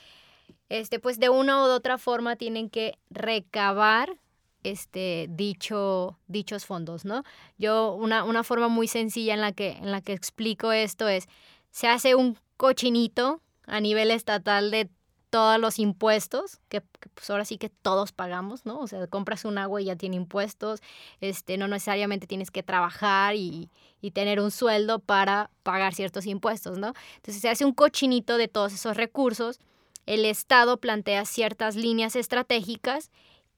este, 0.70 1.00
pues 1.00 1.20
de 1.20 1.28
una 1.30 1.58
u 1.58 1.70
otra 1.70 1.98
forma 1.98 2.38
tienen 2.38 2.70
que 2.70 2.98
recabar 3.10 4.16
este 4.64 5.26
dicho 5.30 6.20
dichos 6.28 6.68
fondos 6.68 7.04
no 7.04 7.24
yo 7.58 7.96
una, 7.96 8.24
una 8.24 8.44
forma 8.44 8.68
muy 8.68 8.88
sencilla 8.88 9.34
en 9.34 9.42
la 9.42 9.54
que 9.54 9.72
en 9.72 9.92
la 9.92 10.02
que 10.02 10.14
explico 10.14 10.72
esto 10.72 11.08
es 11.08 11.28
se 11.72 11.88
hace 11.88 12.14
un 12.14 12.38
cochinito 12.58 13.42
a 13.66 13.80
nivel 13.80 14.12
estatal 14.12 14.70
de 14.70 14.88
todos 15.32 15.60
los 15.60 15.80
impuestos 15.80 16.60
que, 16.70 16.82
pues 16.82 17.30
ahora 17.32 17.46
sí 17.46 17.58
que 17.58 17.70
todos 17.70 18.12
pagamos 18.12 18.66
no 18.66 18.80
o 18.80 18.88
sea 18.88 19.08
compras 19.08 19.46
un 19.46 19.58
agua 19.58 19.82
y 19.82 19.86
ya 19.86 19.96
tiene 19.96 20.18
impuestos 20.18 20.82
este 21.22 21.58
no 21.58 21.68
necesariamente 21.68 22.28
tienes 22.28 22.52
que 22.52 22.62
trabajar 22.62 23.36
y, 23.36 23.72
y 24.02 24.12
tener 24.12 24.40
un 24.40 24.52
sueldo 24.52 25.00
para 25.00 25.50
pagar 25.64 25.96
ciertos 25.96 26.28
impuestos 26.28 26.78
no 26.78 26.94
entonces 27.16 27.42
se 27.42 27.50
hace 27.50 27.66
un 27.66 27.74
cochinito 27.74 28.38
de 28.38 28.48
todos 28.48 28.74
esos 28.74 28.96
recursos 28.96 29.60
el 30.06 30.26
estado 30.26 30.78
plantea 30.78 31.26
ciertas 31.26 31.76
líneas 31.76 32.16
estratégicas 32.16 33.10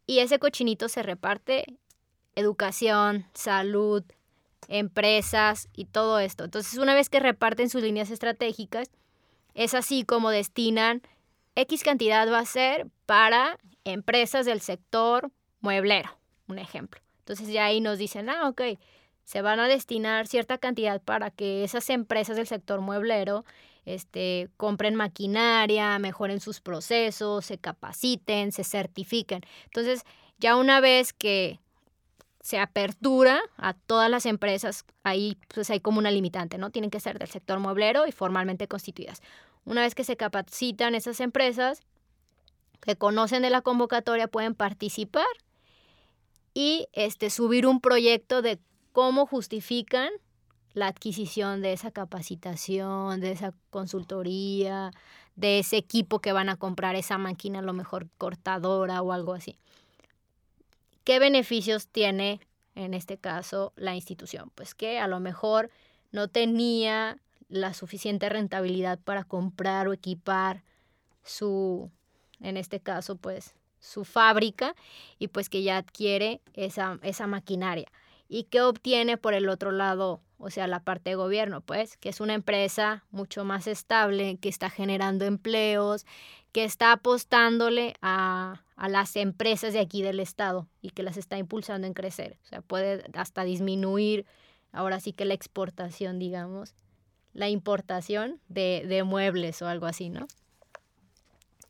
y 0.06 0.20
ese 0.20 0.40
cochinito 0.40 0.90
se 0.90 1.04
reparte 1.04 1.66
educación, 2.36 3.26
salud, 3.34 4.04
empresas 4.68 5.70
y 5.74 5.86
todo 5.86 6.20
esto. 6.20 6.44
Entonces, 6.44 6.78
una 6.78 6.94
vez 6.94 7.10
que 7.10 7.20
reparten 7.20 7.70
sus 7.70 7.82
líneas 7.82 8.10
estratégicas, 8.10 8.90
es 9.54 9.74
así 9.74 10.04
como 10.04 10.30
destinan 10.30 11.02
X 11.56 11.84
cantidad 11.84 12.32
va 12.32 12.40
a 12.40 12.46
ser 12.46 12.88
para 13.06 13.58
empresas 13.84 14.46
del 14.46 14.62
sector 14.62 15.32
mueblero, 15.60 16.18
un 16.48 16.60
ejemplo. 16.60 17.02
Entonces 17.20 17.50
ya 17.50 17.66
ahí 17.66 17.80
nos 17.80 17.98
dicen, 17.98 18.30
ah, 18.30 18.50
ok, 18.50 18.62
se 19.24 19.42
van 19.42 19.60
a 19.60 19.68
destinar 19.68 20.28
cierta 20.28 20.58
cantidad 20.58 21.02
para 21.02 21.30
que 21.32 21.64
esas 21.64 21.90
empresas 21.90 22.36
del 22.36 22.48
sector 22.48 22.82
mueblero 22.82 23.46
este, 23.86 24.50
compren 24.58 24.96
maquinaria, 24.96 25.98
mejoren 26.00 26.40
sus 26.40 26.60
procesos, 26.60 27.46
se 27.46 27.58
capaciten, 27.58 28.52
se 28.52 28.64
certifiquen. 28.64 29.42
Entonces, 29.66 30.04
ya 30.38 30.56
una 30.56 30.82
vez 30.82 31.14
que 31.14 31.60
se 32.42 32.60
apertura 32.60 33.40
a 33.56 33.74
todas 33.74 34.10
las 34.10 34.26
empresas, 34.26 34.86
ahí 35.04 35.38
pues 35.54 35.70
hay 35.70 35.80
como 35.80 36.00
una 36.00 36.12
limitante, 36.12 36.58
¿no? 36.58 36.72
Tienen 36.72 36.92
que 36.92 37.00
ser 37.00 37.18
del 37.18 37.30
sector 37.30 37.60
mueblero 37.60 38.06
y 38.06 38.12
formalmente 38.12 38.68
constituidas. 38.68 39.22
Una 39.66 39.82
vez 39.82 39.96
que 39.96 40.04
se 40.04 40.18
capacitan 40.18 40.96
esas 40.96 41.20
empresas, 41.20 41.82
que 42.82 42.96
conocen 42.96 43.42
de 43.42 43.50
la 43.50 43.62
convocatoria, 43.62 44.28
pueden 44.28 44.56
participar 44.56 45.26
y 46.54 46.88
este, 46.92 47.30
subir 47.30 47.66
un 47.66 47.80
proyecto 47.80 48.42
de 48.42 48.60
cómo 48.92 49.26
justifican 49.26 50.10
la 50.74 50.88
adquisición 50.88 51.62
de 51.62 51.74
esa 51.74 51.92
capacitación, 51.92 53.22
de 53.22 53.32
esa 53.32 53.54
consultoría, 53.70 54.92
de 55.36 55.60
ese 55.60 55.78
equipo 55.78 56.20
que 56.20 56.34
van 56.34 56.50
a 56.50 56.58
comprar, 56.58 56.96
esa 56.96 57.18
máquina 57.18 57.60
a 57.60 57.64
lo 57.64 57.74
mejor 57.74 58.08
cortadora 58.18 59.02
o 59.02 59.12
algo 59.12 59.34
así. 59.34 59.58
¿Qué 61.04 61.20
beneficios 61.20 61.88
tiene 61.88 62.40
en 62.76 62.94
este 62.94 63.18
caso 63.18 63.74
la 63.76 63.96
institución? 63.96 64.52
Pues 64.56 64.74
que 64.74 65.00
a 65.00 65.08
lo 65.08 65.20
mejor 65.20 65.70
no 66.12 66.28
tenía 66.28 67.18
la 67.50 67.74
suficiente 67.74 68.30
rentabilidad 68.30 69.00
para 69.00 69.24
comprar 69.24 69.88
o 69.88 69.94
equipar 69.94 70.64
su, 71.24 71.90
en 72.40 72.58
este 72.58 72.80
caso, 72.80 73.16
pues 73.16 73.56
su 73.80 74.06
fábrica 74.06 74.76
y 75.20 75.28
pues 75.28 75.50
que 75.50 75.64
ya 75.64 75.78
adquiere 75.78 76.42
esa, 76.54 77.00
esa 77.04 77.28
maquinaria. 77.28 77.88
¿Y 78.30 78.46
qué 78.46 78.62
obtiene 78.62 79.18
por 79.18 79.34
el 79.34 79.50
otro 79.50 79.72
lado 79.72 80.22
o 80.44 80.50
sea, 80.50 80.68
la 80.68 80.82
parte 80.82 81.12
de 81.12 81.16
gobierno, 81.16 81.62
pues, 81.62 81.96
que 81.96 82.10
es 82.10 82.20
una 82.20 82.34
empresa 82.34 83.06
mucho 83.12 83.46
más 83.46 83.66
estable, 83.66 84.38
que 84.42 84.50
está 84.50 84.70
generando 84.70 85.24
empleos, 85.24 86.06
que 86.52 86.66
está 86.66 86.92
apostándole 86.92 87.94
a, 88.02 88.62
a, 88.76 88.90
las 88.90 89.16
empresas 89.16 89.72
de 89.72 89.80
aquí 89.80 90.04
del 90.04 90.20
Estado 90.20 90.68
y 90.82 90.90
que 90.90 91.02
las 91.02 91.16
está 91.16 91.38
impulsando 91.38 91.88
en 91.88 91.94
crecer. 91.94 92.38
O 92.44 92.46
sea, 92.46 92.62
puede 92.62 93.06
hasta 93.14 93.46
disminuir, 93.46 94.26
ahora 94.74 95.00
sí 95.00 95.14
que 95.14 95.24
la 95.24 95.34
exportación, 95.34 96.20
digamos, 96.20 96.76
la 97.34 97.50
importación 97.50 98.40
de, 98.48 98.86
de 98.88 99.04
muebles 99.04 99.62
o 99.62 99.68
algo 99.68 99.86
así, 99.86 100.10
¿no? 100.10 100.28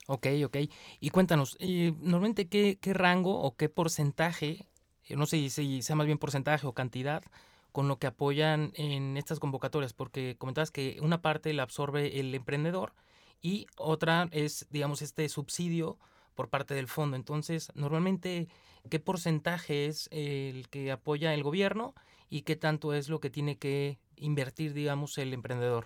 Ok, 0.08 0.28
ok. 0.46 0.58
Y 1.00 1.10
cuéntanos, 1.10 1.56
eh, 1.60 1.94
normalmente 2.02 2.48
qué, 2.48 2.78
qué 2.82 2.94
rango 2.94 3.40
o 3.40 3.56
qué 3.56 3.70
porcentaje, 3.70 4.68
no 5.10 5.26
sé 5.26 5.50
si 5.50 5.82
sea 5.82 5.96
más 5.96 6.06
bien 6.06 6.18
porcentaje 6.18 6.68
o 6.68 6.74
cantidad, 6.74 7.24
con 7.72 7.88
lo 7.88 7.98
que 7.98 8.08
apoyan 8.08 8.72
en 8.76 9.18
estas 9.18 9.40
convocatorias, 9.40 9.94
porque 9.94 10.36
comentabas 10.38 10.72
que 10.72 10.98
una 11.02 11.22
parte 11.22 11.54
la 11.54 11.64
absorbe 11.64 12.20
el 12.20 12.36
emprendedor 12.36 12.94
y 13.42 13.66
otra 13.78 14.30
es, 14.32 14.68
digamos, 14.70 15.02
este 15.02 15.28
subsidio 15.28 15.98
por 16.36 16.50
parte 16.50 16.76
del 16.76 16.88
fondo. 16.88 17.16
Entonces, 17.16 17.72
normalmente, 17.74 18.48
¿qué 18.90 19.00
porcentaje 19.00 19.88
es 19.88 20.08
el 20.12 20.70
que 20.70 20.92
apoya 20.92 21.34
el 21.34 21.44
gobierno 21.44 21.96
y 22.34 22.42
qué 22.42 22.56
tanto 22.56 22.96
es 22.96 23.10
lo 23.10 23.20
que 23.20 23.30
tiene 23.30 23.60
que 23.60 24.00
invertir, 24.16 24.74
digamos, 24.74 25.20
el 25.20 25.34
emprendedor? 25.34 25.86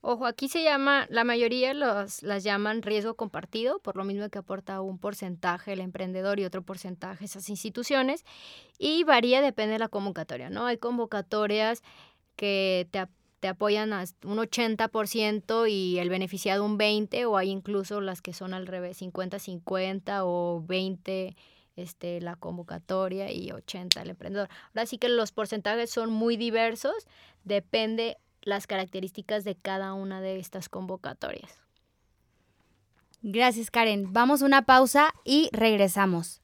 Ojo, 0.00 0.26
aquí 0.26 0.48
se 0.48 0.62
llama, 0.62 1.08
la 1.10 1.24
mayoría 1.24 1.74
los, 1.74 2.22
las 2.22 2.44
llaman 2.44 2.82
riesgo 2.82 3.14
compartido, 3.14 3.80
por 3.80 3.96
lo 3.96 4.04
mismo 4.04 4.28
que 4.28 4.38
aporta 4.38 4.80
un 4.80 5.00
porcentaje 5.00 5.72
el 5.72 5.80
emprendedor 5.80 6.38
y 6.38 6.44
otro 6.44 6.62
porcentaje 6.62 7.24
esas 7.24 7.48
instituciones, 7.48 8.24
y 8.78 9.02
varía, 9.02 9.42
depende 9.42 9.72
de 9.72 9.80
la 9.80 9.88
convocatoria, 9.88 10.50
¿no? 10.50 10.66
Hay 10.66 10.78
convocatorias 10.78 11.82
que 12.36 12.86
te, 12.92 13.04
te 13.40 13.48
apoyan 13.48 13.92
a 13.92 14.04
un 14.22 14.38
80% 14.38 15.68
y 15.68 15.98
el 15.98 16.10
beneficiado 16.10 16.64
un 16.64 16.78
20%, 16.78 17.26
o 17.26 17.36
hay 17.36 17.50
incluso 17.50 18.00
las 18.00 18.22
que 18.22 18.32
son 18.32 18.54
al 18.54 18.68
revés, 18.68 19.02
50-50 19.02 20.20
o 20.22 20.62
20% 20.64 21.34
este, 21.78 22.20
la 22.20 22.36
convocatoria 22.36 23.30
y 23.30 23.52
80 23.52 24.02
el 24.02 24.10
emprendedor. 24.10 24.48
Ahora 24.68 24.86
sí 24.86 24.98
que 24.98 25.08
los 25.08 25.32
porcentajes 25.32 25.90
son 25.90 26.10
muy 26.10 26.36
diversos, 26.36 27.06
depende 27.44 28.18
las 28.42 28.66
características 28.66 29.44
de 29.44 29.54
cada 29.54 29.92
una 29.94 30.20
de 30.20 30.38
estas 30.38 30.68
convocatorias. 30.68 31.52
Gracias, 33.22 33.70
Karen. 33.70 34.12
Vamos 34.12 34.42
a 34.42 34.46
una 34.46 34.62
pausa 34.62 35.12
y 35.24 35.48
regresamos. 35.52 36.40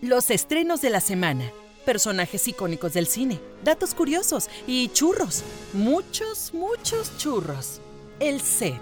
Los 0.00 0.30
estrenos 0.30 0.80
de 0.80 0.90
la 0.90 1.00
semana, 1.00 1.50
personajes 1.84 2.46
icónicos 2.48 2.94
del 2.94 3.06
cine, 3.06 3.40
datos 3.62 3.94
curiosos 3.94 4.48
y 4.66 4.88
churros. 4.88 5.42
Muchos, 5.72 6.52
muchos 6.52 7.16
churros. 7.16 7.80
El 8.20 8.40
set, 8.40 8.80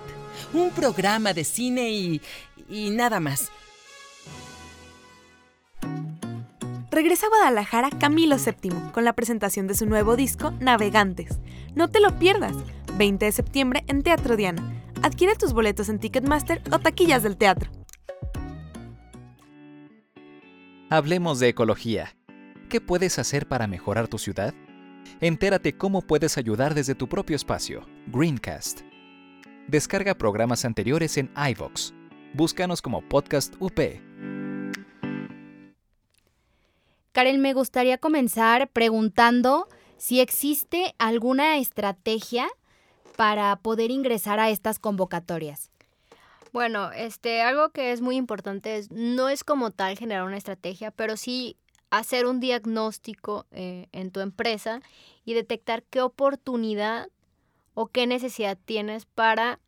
un 0.53 0.71
programa 0.71 1.33
de 1.33 1.45
cine 1.45 1.91
y, 1.91 2.21
y 2.69 2.91
nada 2.91 3.21
más. 3.21 3.51
Regresa 6.93 7.25
a 7.25 7.31
Guadalajara 7.31 7.89
Camilo 7.89 8.37
VII 8.37 8.93
con 8.93 9.07
la 9.07 9.15
presentación 9.15 9.67
de 9.67 9.73
su 9.75 9.87
nuevo 9.87 10.15
disco 10.15 10.51
Navegantes. 10.61 11.39
No 11.75 11.89
te 11.89 12.01
lo 12.01 12.19
pierdas, 12.19 12.53
20 12.99 13.25
de 13.25 13.33
septiembre 13.33 13.83
en 13.87 14.03
Teatro 14.03 14.37
Diana. 14.37 14.63
Adquiere 15.03 15.35
tus 15.35 15.55
boletos 15.55 15.89
en 15.89 15.99
Ticketmaster 15.99 16.61
o 16.71 16.79
taquillas 16.81 17.23
del 17.23 17.39
teatro. 17.39 17.71
Hablemos 20.91 21.41
de 21.41 21.49
ecología. 21.49 22.15
¿Qué 22.69 22.83
puedes 22.83 23.19
hacer 23.19 23.49
para 23.49 23.67
mejorar 23.67 24.07
tu 24.07 24.19
ciudad? 24.19 24.53
Entérate 25.23 25.79
cómo 25.79 26.03
puedes 26.03 26.37
ayudar 26.37 26.75
desde 26.75 26.95
tu 26.95 27.09
propio 27.09 27.37
espacio. 27.37 27.87
Greencast. 28.09 28.83
Descarga 29.67 30.15
programas 30.15 30.67
anteriores 30.67 31.17
en 31.17 31.33
iVox. 31.53 31.95
Búscanos 32.35 32.83
como 32.83 33.01
Podcast 33.09 33.55
UP. 33.61 33.81
Karen, 37.13 37.41
me 37.41 37.53
gustaría 37.53 37.99
comenzar 37.99 38.69
preguntando 38.69 39.69
si 39.99 40.21
existe 40.21 40.95
alguna 40.99 41.59
estrategia 41.59 42.49
para 43.17 43.55
poder 43.57 43.91
ingresar 43.91 44.41
a 44.41 44.51
estas 44.51 44.79
convocatorias. 44.79 45.71
Bueno, 46.53 46.91
este, 46.93 47.43
algo 47.43 47.71
que 47.71 47.93
es 47.93 48.01
muy 48.01 48.17
importante 48.17 48.77
es, 48.77 48.91
no 48.91 49.29
es 49.29 49.45
como 49.45 49.71
tal 49.71 49.97
generar 49.97 50.25
una 50.25 50.37
estrategia, 50.37 50.91
pero 50.91 51.17
sí 51.17 51.57
hacer 51.91 52.27
un 52.27 52.41
diagnóstico 52.41 53.47
eh, 53.53 53.89
en 53.93 54.11
tu 54.11 54.21
empresa 54.21 54.81
y 55.25 55.35
detectar 55.35 55.83
qué 55.83 56.01
oportunidad 56.01 57.09
o 57.75 57.87
qué 57.87 58.07
necesidad 58.07 58.59
tienes 58.65 59.05
para 59.05 59.61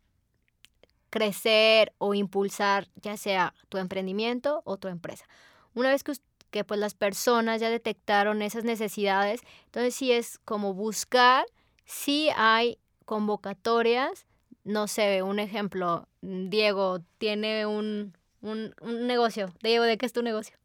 crecer 1.11 1.93
o 1.99 2.15
impulsar 2.15 2.89
ya 2.97 3.17
sea 3.17 3.55
tu 3.69 3.79
emprendimiento 3.79 4.63
o 4.65 4.79
tu 4.79 4.89
empresa. 4.89 5.27
Una 5.75 5.91
vez 5.91 6.03
que 6.03 6.13
que 6.55 6.63
pues 6.63 6.79
las 6.79 6.95
personas 6.95 7.61
ya 7.61 7.69
detectaron 7.69 8.41
esas 8.41 8.63
necesidades. 8.63 9.41
Entonces 9.65 9.93
sí 9.93 10.13
es 10.13 10.39
como 10.45 10.73
buscar 10.73 11.47
si 11.85 12.31
hay 12.37 12.79
convocatorias, 13.07 14.25
no 14.63 14.87
sé, 14.87 15.25
un 15.25 15.41
ejemplo, 15.41 16.07
mm, 16.21 16.51
Diego 16.51 17.01
tiene 17.19 17.67
un, 17.67 18.17
un, 18.41 18.73
negocio. 18.81 19.53
Diego, 19.65 19.83
¿de 19.83 19.99
qué 19.99 20.07
es 20.07 20.13
tu 20.13 20.23
negocio? 20.23 20.57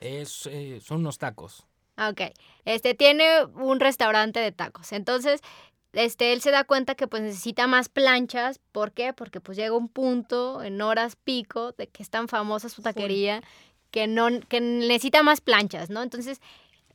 Es, 0.00 0.48
eh, 0.50 0.80
son 0.82 0.98
unos 0.98 1.18
tacos. 1.18 1.64
Ah, 1.94 2.08
ok. 2.08 2.22
Este 2.64 2.94
tiene 2.94 3.44
un 3.44 3.78
restaurante 3.78 4.40
de 4.40 4.50
tacos. 4.50 4.90
Entonces, 4.90 5.40
este, 5.92 6.32
él 6.32 6.40
se 6.40 6.50
da 6.50 6.64
cuenta 6.64 6.96
que 6.96 7.06
pues 7.06 7.22
necesita 7.22 7.68
más 7.68 7.88
planchas. 7.88 8.58
¿Por 8.72 8.90
qué? 8.90 9.12
Porque 9.12 9.40
pues 9.40 9.56
llega 9.56 9.76
un 9.76 9.88
punto 9.88 10.64
en 10.64 10.82
horas 10.82 11.14
pico 11.14 11.70
de 11.78 11.86
que 11.86 12.02
es 12.02 12.10
tan 12.10 12.26
famosa 12.26 12.68
su 12.68 12.82
taquería 12.82 13.44
que, 13.90 14.06
no, 14.06 14.28
que 14.48 14.60
necesita 14.60 15.22
más 15.22 15.40
planchas, 15.40 15.90
¿no? 15.90 16.02
Entonces, 16.02 16.40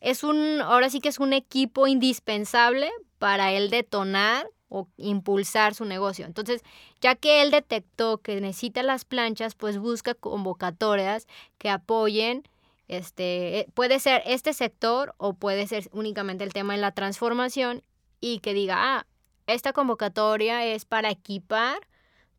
es 0.02 0.24
un, 0.24 0.62
ahora 0.62 0.90
sí 0.90 1.00
que 1.00 1.10
es 1.10 1.20
un 1.20 1.34
equipo 1.34 1.88
indispensable 1.88 2.92
para 3.20 3.52
él 3.52 3.70
detonar 3.70 4.48
o 4.68 4.88
impulsar 4.98 5.76
su 5.76 5.86
negocio. 5.86 6.26
Entonces, 6.26 6.62
ya 7.02 7.16
que 7.16 7.42
él 7.42 7.52
detectó 7.52 8.18
que 8.18 8.40
necesita 8.42 8.84
las 8.84 9.06
planchas, 9.06 9.54
pues 9.54 9.78
busca 9.78 10.14
convocatorias 10.16 11.28
que 11.58 11.70
apoyen, 11.70 12.44
este, 12.88 13.60
eh, 13.60 13.68
puede 13.74 14.00
ser 14.00 14.24
este 14.26 14.54
sector 14.54 15.14
o 15.18 15.34
puede 15.34 15.68
ser 15.68 15.90
únicamente 15.92 16.44
el 16.44 16.54
tema 16.54 16.74
de 16.74 16.80
la 16.80 16.92
transformación 16.94 17.84
y 18.22 18.40
que 18.40 18.54
diga, 18.54 18.98
ah, 18.98 19.06
esta 19.46 19.74
convocatoria 19.74 20.66
es 20.66 20.86
para 20.86 21.10
equipar 21.10 21.78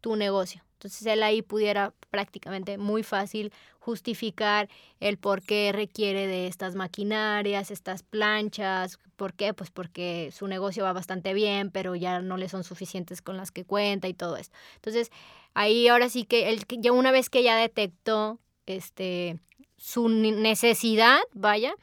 tu 0.00 0.16
negocio. 0.16 0.62
Entonces 0.82 1.06
él 1.06 1.22
ahí 1.22 1.42
pudiera 1.42 1.94
prácticamente 2.10 2.76
muy 2.76 3.04
fácil 3.04 3.52
justificar 3.78 4.68
el 4.98 5.16
por 5.16 5.40
qué 5.40 5.70
requiere 5.72 6.26
de 6.26 6.48
estas 6.48 6.74
maquinarias, 6.74 7.70
estas 7.70 8.02
planchas. 8.02 8.98
¿Por 9.14 9.32
qué? 9.32 9.54
Pues 9.54 9.70
porque 9.70 10.30
su 10.32 10.48
negocio 10.48 10.82
va 10.82 10.92
bastante 10.92 11.34
bien, 11.34 11.70
pero 11.70 11.94
ya 11.94 12.20
no 12.20 12.36
le 12.36 12.48
son 12.48 12.64
suficientes 12.64 13.22
con 13.22 13.36
las 13.36 13.52
que 13.52 13.64
cuenta 13.64 14.08
y 14.08 14.14
todo 14.14 14.36
esto. 14.36 14.56
Entonces 14.74 15.12
ahí 15.54 15.86
ahora 15.86 16.08
sí 16.08 16.24
que 16.24 16.50
él, 16.50 16.64
ya 16.66 16.90
una 16.90 17.12
vez 17.12 17.30
que 17.30 17.44
ya 17.44 17.56
detectó 17.56 18.40
este, 18.66 19.38
su 19.76 20.08
necesidad, 20.08 21.20
vaya, 21.32 21.76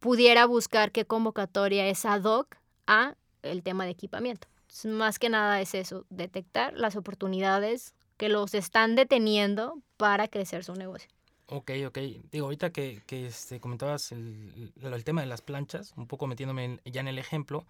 pudiera 0.00 0.46
buscar 0.46 0.90
qué 0.90 1.04
convocatoria 1.04 1.86
es 1.86 2.04
ad 2.04 2.24
hoc 2.24 2.56
a 2.88 3.14
el 3.42 3.62
tema 3.62 3.84
de 3.84 3.92
equipamiento. 3.92 4.48
más 4.84 5.20
que 5.20 5.28
nada 5.28 5.60
es 5.60 5.76
eso, 5.76 6.06
detectar 6.10 6.72
las 6.72 6.96
oportunidades 6.96 7.94
que 8.22 8.28
los 8.28 8.54
están 8.54 8.94
deteniendo 8.94 9.82
para 9.96 10.28
crecer 10.28 10.62
su 10.62 10.74
negocio. 10.76 11.10
Ok, 11.48 11.72
ok. 11.88 11.98
Digo, 12.30 12.44
ahorita 12.44 12.70
que, 12.70 13.02
que 13.04 13.26
este, 13.26 13.58
comentabas 13.58 14.12
el, 14.12 14.72
el, 14.80 15.02
tema 15.02 15.22
de 15.22 15.26
las 15.26 15.42
planchas, 15.42 15.92
un 15.96 16.06
poco 16.06 16.28
metiéndome 16.28 16.78
ya 16.84 17.00
en 17.00 17.08
el 17.08 17.18
ejemplo, 17.18 17.66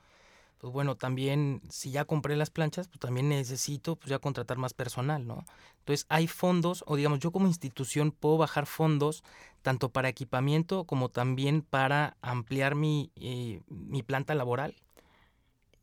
pues 0.58 0.70
bueno, 0.70 0.94
también 0.94 1.62
si 1.70 1.90
ya 1.90 2.04
compré 2.04 2.36
las 2.36 2.50
planchas, 2.50 2.88
pues 2.88 3.00
también 3.00 3.30
necesito 3.30 3.96
pues 3.96 4.10
ya 4.10 4.18
contratar 4.18 4.58
más 4.58 4.74
personal, 4.74 5.26
¿no? 5.26 5.42
Entonces 5.78 6.04
hay 6.10 6.26
fondos, 6.26 6.84
o 6.86 6.96
digamos, 6.96 7.20
yo 7.20 7.32
como 7.32 7.46
institución 7.46 8.12
puedo 8.12 8.36
bajar 8.36 8.66
fondos 8.66 9.24
tanto 9.62 9.88
para 9.88 10.10
equipamiento 10.10 10.84
como 10.84 11.08
también 11.08 11.62
para 11.62 12.18
ampliar 12.20 12.74
mi, 12.74 13.10
eh, 13.16 13.62
mi 13.68 14.02
planta 14.02 14.34
laboral 14.34 14.74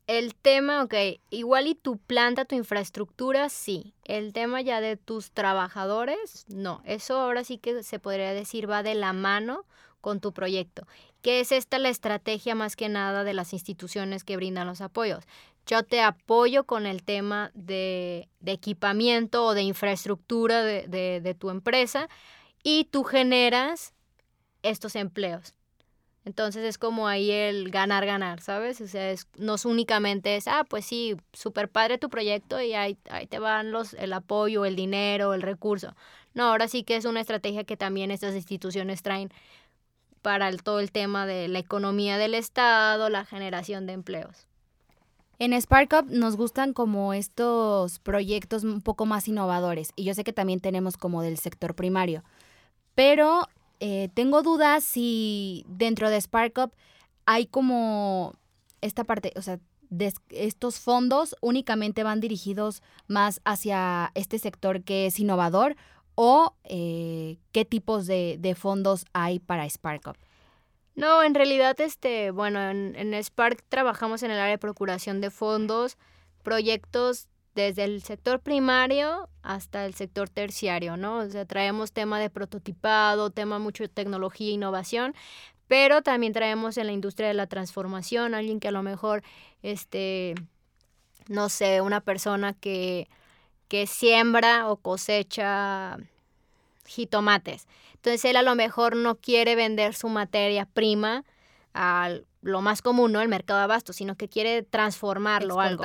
el 0.09 0.33
tema, 0.33 0.81
ok, 0.81 0.95
igual 1.29 1.67
y 1.67 1.75
tu 1.75 1.99
planta, 1.99 2.43
tu 2.43 2.55
infraestructura, 2.55 3.47
sí. 3.47 3.93
El 4.05 4.33
tema 4.33 4.59
ya 4.59 4.81
de 4.81 4.97
tus 4.97 5.29
trabajadores, 5.29 6.47
no. 6.47 6.81
Eso 6.83 7.19
ahora 7.19 7.43
sí 7.43 7.59
que 7.59 7.83
se 7.83 7.99
podría 7.99 8.33
decir 8.33 8.67
va 8.67 8.81
de 8.81 8.95
la 8.95 9.13
mano 9.13 9.65
con 10.01 10.19
tu 10.19 10.33
proyecto. 10.33 10.87
¿Qué 11.21 11.41
es 11.41 11.51
esta 11.51 11.77
la 11.77 11.89
estrategia 11.89 12.55
más 12.55 12.75
que 12.75 12.89
nada 12.89 13.23
de 13.23 13.35
las 13.35 13.53
instituciones 13.53 14.23
que 14.23 14.35
brindan 14.35 14.65
los 14.65 14.81
apoyos? 14.81 15.25
Yo 15.67 15.83
te 15.83 16.01
apoyo 16.01 16.63
con 16.63 16.87
el 16.87 17.03
tema 17.03 17.51
de, 17.53 18.29
equipamiento 18.43 19.45
o 19.45 19.53
de 19.53 19.61
infraestructura 19.61 20.63
de, 20.63 20.87
de 21.21 21.33
tu 21.35 21.51
empresa 21.51 22.09
y 22.63 22.85
tú 22.85 23.03
generas 23.03 23.93
estos 24.63 24.95
empleos. 24.95 25.53
Entonces 26.29 26.63
es 26.63 26.77
como 26.77 27.07
ahí 27.07 27.31
el 27.31 27.71
ganar, 27.71 28.05
ganar, 28.05 28.39
¿sabes? 28.39 28.79
O 28.81 28.87
sea, 28.87 29.09
es, 29.09 29.27
no 29.35 29.55
es 29.55 29.65
únicamente 29.65 30.35
es, 30.35 30.47
ah, 30.47 30.63
pues 30.69 30.85
sí, 30.85 31.17
súper 31.33 31.69
padre 31.69 31.97
tu 31.97 32.07
proyecto 32.11 32.61
y 32.61 32.75
ahí, 32.75 32.99
ahí 33.09 33.25
te 33.25 33.39
van 33.39 33.71
los, 33.71 33.95
el 33.95 34.13
apoyo, 34.13 34.63
el 34.63 34.75
dinero, 34.75 35.33
el 35.33 35.41
recurso. 35.41 35.95
No, 36.35 36.43
ahora 36.43 36.67
sí 36.67 36.83
que 36.83 36.97
es 36.97 37.05
una 37.05 37.19
estrategia 37.19 37.63
que 37.63 37.77
también 37.77 38.11
estas 38.11 38.35
instituciones 38.35 39.01
traen 39.01 39.31
para 40.21 40.55
todo 40.57 40.79
el 40.79 40.91
tema 40.91 41.25
de 41.25 41.47
la 41.47 41.57
economía 41.57 42.19
del 42.19 42.35
Estado, 42.35 43.09
la 43.09 43.25
generación 43.25 43.87
de 43.87 43.93
empleos. 43.93 44.45
En 45.39 45.59
SparkUp 45.59 46.11
nos 46.11 46.35
gustan 46.35 46.73
como 46.73 47.15
estos 47.15 47.97
proyectos 47.97 48.63
un 48.63 48.81
poco 48.81 49.07
más 49.07 49.27
innovadores 49.27 49.93
y 49.95 50.03
yo 50.03 50.13
sé 50.13 50.23
que 50.23 50.33
también 50.33 50.59
tenemos 50.59 50.95
como 50.95 51.23
del 51.23 51.39
sector 51.39 51.73
primario, 51.73 52.23
pero 52.93 53.47
eh, 53.79 54.09
tengo 54.13 54.41
dudas 54.41 54.83
si 54.83 55.65
dentro 55.67 56.09
de 56.09 56.19
SparkUp 56.19 56.73
hay 57.25 57.45
como 57.45 58.35
esta 58.81 59.03
parte, 59.03 59.33
o 59.35 59.41
sea, 59.41 59.59
estos 60.29 60.79
fondos 60.79 61.35
únicamente 61.41 62.03
van 62.03 62.19
dirigidos 62.19 62.83
más 63.07 63.41
hacia 63.43 64.11
este 64.15 64.37
sector 64.37 64.83
que 64.83 65.07
es 65.07 65.19
innovador 65.19 65.75
o 66.15 66.53
eh, 66.63 67.37
qué 67.51 67.65
tipos 67.65 68.05
de, 68.05 68.37
de, 68.39 68.53
fondos 68.53 69.05
hay 69.13 69.39
para 69.39 69.67
SparkUp. 69.67 70.17
No, 70.95 71.23
en 71.23 71.33
realidad, 71.33 71.79
este, 71.79 72.31
bueno, 72.31 72.59
en, 72.61 72.93
en 72.95 73.13
Spark 73.23 73.63
trabajamos 73.69 74.21
en 74.21 74.31
el 74.31 74.37
área 74.37 74.51
de 74.51 74.57
procuración 74.57 75.21
de 75.21 75.31
fondos 75.31 75.97
proyectos 76.43 77.29
desde 77.59 77.83
el 77.83 78.01
sector 78.01 78.39
primario 78.39 79.29
hasta 79.41 79.85
el 79.85 79.93
sector 79.93 80.29
terciario, 80.29 80.97
¿no? 80.97 81.17
O 81.17 81.29
sea, 81.29 81.45
traemos 81.45 81.91
tema 81.91 82.19
de 82.19 82.29
prototipado, 82.29 83.29
tema 83.29 83.59
mucho 83.59 83.83
de 83.83 83.89
tecnología 83.89 84.49
e 84.49 84.53
innovación, 84.53 85.13
pero 85.67 86.01
también 86.01 86.33
traemos 86.33 86.77
en 86.77 86.87
la 86.87 86.93
industria 86.93 87.27
de 87.27 87.33
la 87.33 87.47
transformación 87.47 88.33
alguien 88.33 88.59
que 88.59 88.69
a 88.69 88.71
lo 88.71 88.81
mejor, 88.81 89.23
este, 89.61 90.35
no 91.27 91.49
sé, 91.49 91.81
una 91.81 92.01
persona 92.01 92.53
que, 92.53 93.07
que 93.67 93.85
siembra 93.85 94.69
o 94.69 94.77
cosecha 94.77 95.97
jitomates. 96.85 97.67
Entonces 97.95 98.23
él 98.25 98.37
a 98.37 98.41
lo 98.41 98.55
mejor 98.55 98.95
no 98.95 99.15
quiere 99.15 99.55
vender 99.55 99.93
su 99.93 100.09
materia 100.09 100.65
prima 100.65 101.23
a 101.73 102.09
lo 102.41 102.61
más 102.61 102.81
común, 102.81 103.11
¿no? 103.11 103.21
El 103.21 103.27
mercado 103.27 103.59
de 103.59 103.65
abasto, 103.65 103.93
sino 103.93 104.15
que 104.15 104.27
quiere 104.27 104.63
transformarlo 104.63 105.59
algo. 105.59 105.83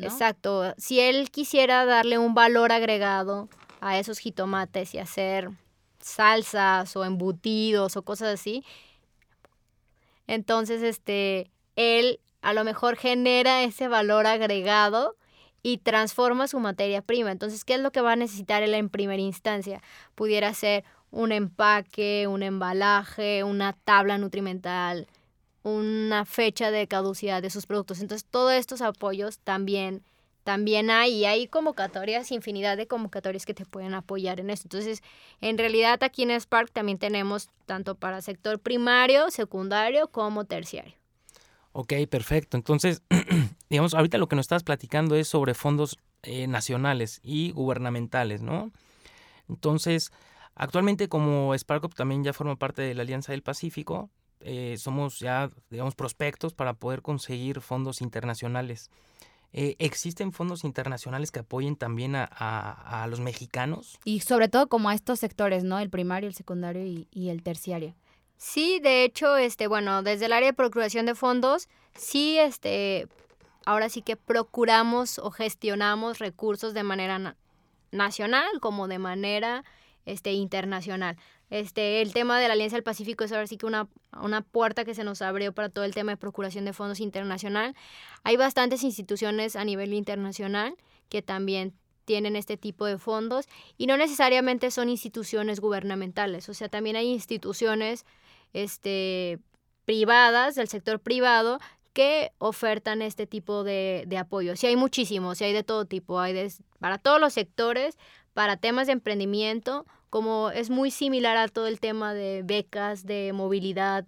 Exacto. 0.00 0.74
Si 0.78 1.00
él 1.00 1.30
quisiera 1.30 1.84
darle 1.84 2.18
un 2.18 2.34
valor 2.34 2.72
agregado 2.72 3.48
a 3.80 3.98
esos 3.98 4.18
jitomates 4.18 4.94
y 4.94 4.98
hacer 4.98 5.50
salsas 6.00 6.94
o 6.96 7.04
embutidos 7.04 7.96
o 7.96 8.02
cosas 8.02 8.34
así, 8.34 8.64
entonces 10.26 10.82
este 10.82 11.50
él 11.76 12.20
a 12.42 12.52
lo 12.52 12.64
mejor 12.64 12.96
genera 12.96 13.62
ese 13.62 13.88
valor 13.88 14.26
agregado 14.26 15.16
y 15.62 15.78
transforma 15.78 16.46
su 16.46 16.60
materia 16.60 17.02
prima. 17.02 17.32
Entonces, 17.32 17.64
¿qué 17.64 17.74
es 17.74 17.80
lo 17.80 17.90
que 17.90 18.00
va 18.00 18.12
a 18.12 18.16
necesitar 18.16 18.62
él 18.62 18.72
en 18.72 18.88
primera 18.88 19.20
instancia? 19.20 19.82
Pudiera 20.14 20.54
ser 20.54 20.84
un 21.10 21.32
empaque, 21.32 22.26
un 22.28 22.44
embalaje, 22.44 23.42
una 23.42 23.72
tabla 23.72 24.16
nutrimental, 24.16 25.08
una 25.66 26.24
fecha 26.24 26.70
de 26.70 26.86
caducidad 26.86 27.42
de 27.42 27.50
sus 27.50 27.66
productos. 27.66 28.00
Entonces, 28.00 28.24
todos 28.30 28.52
estos 28.52 28.82
apoyos 28.82 29.40
también, 29.40 30.04
también 30.44 30.90
hay 30.90 31.24
hay 31.24 31.48
convocatorias, 31.48 32.30
infinidad 32.30 32.76
de 32.76 32.86
convocatorias 32.86 33.44
que 33.44 33.52
te 33.52 33.66
pueden 33.66 33.92
apoyar 33.92 34.38
en 34.38 34.50
esto. 34.50 34.66
Entonces, 34.66 35.02
en 35.40 35.58
realidad 35.58 36.04
aquí 36.04 36.22
en 36.22 36.30
Spark 36.40 36.70
también 36.70 36.98
tenemos 36.98 37.50
tanto 37.66 37.96
para 37.96 38.22
sector 38.22 38.60
primario, 38.60 39.28
secundario 39.32 40.06
como 40.06 40.44
terciario. 40.44 40.94
Ok, 41.72 41.94
perfecto. 42.08 42.56
Entonces, 42.56 43.02
digamos, 43.68 43.94
ahorita 43.94 44.18
lo 44.18 44.28
que 44.28 44.36
nos 44.36 44.44
estás 44.44 44.62
platicando 44.62 45.16
es 45.16 45.26
sobre 45.26 45.54
fondos 45.54 45.98
eh, 46.22 46.46
nacionales 46.46 47.18
y 47.24 47.50
gubernamentales, 47.50 48.40
¿no? 48.40 48.70
Entonces, 49.48 50.12
actualmente 50.54 51.08
como 51.08 51.54
Spark 51.58 51.92
también 51.96 52.22
ya 52.22 52.32
forma 52.32 52.54
parte 52.54 52.82
de 52.82 52.94
la 52.94 53.02
Alianza 53.02 53.32
del 53.32 53.42
Pacífico, 53.42 54.10
eh, 54.40 54.76
somos 54.78 55.18
ya, 55.18 55.50
digamos, 55.70 55.94
prospectos 55.94 56.52
para 56.52 56.74
poder 56.74 57.02
conseguir 57.02 57.60
fondos 57.60 58.00
internacionales. 58.00 58.90
Eh, 59.52 59.76
¿Existen 59.78 60.32
fondos 60.32 60.64
internacionales 60.64 61.30
que 61.30 61.38
apoyen 61.40 61.76
también 61.76 62.14
a, 62.14 63.06
los 63.08 63.20
mexicanos? 63.20 63.98
Y 64.04 64.20
sobre 64.20 64.48
todo 64.48 64.68
como 64.68 64.90
a 64.90 64.94
estos 64.94 65.20
sectores, 65.20 65.64
¿no? 65.64 65.78
El 65.78 65.88
primario, 65.88 66.28
el 66.28 66.34
secundario 66.34 66.84
y, 66.84 67.28
el 67.30 67.42
terciario. 67.42 67.94
Sí, 68.36 68.80
de 68.80 69.04
hecho, 69.04 69.36
este, 69.38 69.66
bueno, 69.66 70.02
desde 70.02 70.26
el 70.26 70.34
área 70.34 70.50
de 70.50 70.52
procuración 70.52 71.06
de 71.06 71.14
fondos, 71.14 71.68
sí, 71.94 72.38
este, 72.38 73.08
ahora 73.64 73.88
sí 73.88 74.02
que 74.02 74.16
procuramos 74.16 75.18
o 75.18 75.30
gestionamos 75.30 76.18
recursos 76.18 76.74
de 76.74 76.82
manera 76.82 77.36
nacional 77.92 78.60
como 78.60 78.88
de 78.88 78.98
manera 78.98 79.64
este, 80.04 80.32
internacional. 80.32 81.16
Este, 81.48 82.02
el 82.02 82.12
tema 82.12 82.40
de 82.40 82.48
la 82.48 82.54
Alianza 82.54 82.76
del 82.76 82.82
Pacífico 82.82 83.24
es 83.24 83.32
ahora 83.32 83.46
sí 83.46 83.56
que 83.56 83.66
una, 83.66 83.88
una 84.20 84.42
puerta 84.42 84.84
que 84.84 84.94
se 84.94 85.04
nos 85.04 85.22
abrió 85.22 85.52
para 85.52 85.68
todo 85.68 85.84
el 85.84 85.94
tema 85.94 86.12
de 86.12 86.16
procuración 86.16 86.64
de 86.64 86.72
fondos 86.72 87.00
internacional. 87.00 87.74
Hay 88.24 88.36
bastantes 88.36 88.82
instituciones 88.82 89.54
a 89.54 89.64
nivel 89.64 89.94
internacional 89.94 90.74
que 91.08 91.22
también 91.22 91.72
tienen 92.04 92.36
este 92.36 92.56
tipo 92.56 92.86
de 92.86 92.98
fondos 92.98 93.46
y 93.76 93.86
no 93.86 93.96
necesariamente 93.96 94.70
son 94.70 94.88
instituciones 94.88 95.60
gubernamentales, 95.60 96.48
o 96.48 96.54
sea, 96.54 96.68
también 96.68 96.96
hay 96.96 97.08
instituciones 97.08 98.06
este, 98.52 99.38
privadas 99.84 100.54
del 100.54 100.68
sector 100.68 101.00
privado 101.00 101.58
que 101.92 102.30
ofertan 102.38 103.02
este 103.02 103.26
tipo 103.26 103.64
de, 103.64 104.04
de 104.06 104.18
apoyo. 104.18 104.54
Sí 104.56 104.66
hay 104.66 104.76
muchísimos, 104.76 105.38
sí 105.38 105.44
hay 105.44 105.52
de 105.52 105.62
todo 105.62 105.84
tipo, 105.84 106.20
hay 106.20 106.48
para 106.78 106.98
todos 106.98 107.20
los 107.20 107.32
sectores, 107.32 107.98
para 108.34 108.56
temas 108.56 108.86
de 108.86 108.92
emprendimiento, 108.92 109.86
como 110.16 110.48
es 110.50 110.70
muy 110.70 110.90
similar 110.90 111.36
a 111.36 111.46
todo 111.46 111.66
el 111.66 111.78
tema 111.78 112.14
de 112.14 112.40
becas, 112.42 113.04
de 113.04 113.34
movilidad, 113.34 114.06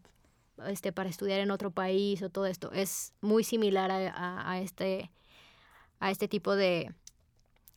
este, 0.66 0.90
para 0.90 1.10
estudiar 1.10 1.38
en 1.40 1.50
otro 1.50 1.70
país 1.70 2.22
o 2.22 2.30
todo 2.30 2.46
esto, 2.46 2.72
es 2.72 3.12
muy 3.20 3.44
similar 3.44 3.90
a, 3.90 4.58
este, 4.58 5.10
a 6.00 6.10
este 6.10 6.26
tipo 6.26 6.56
de, 6.56 6.94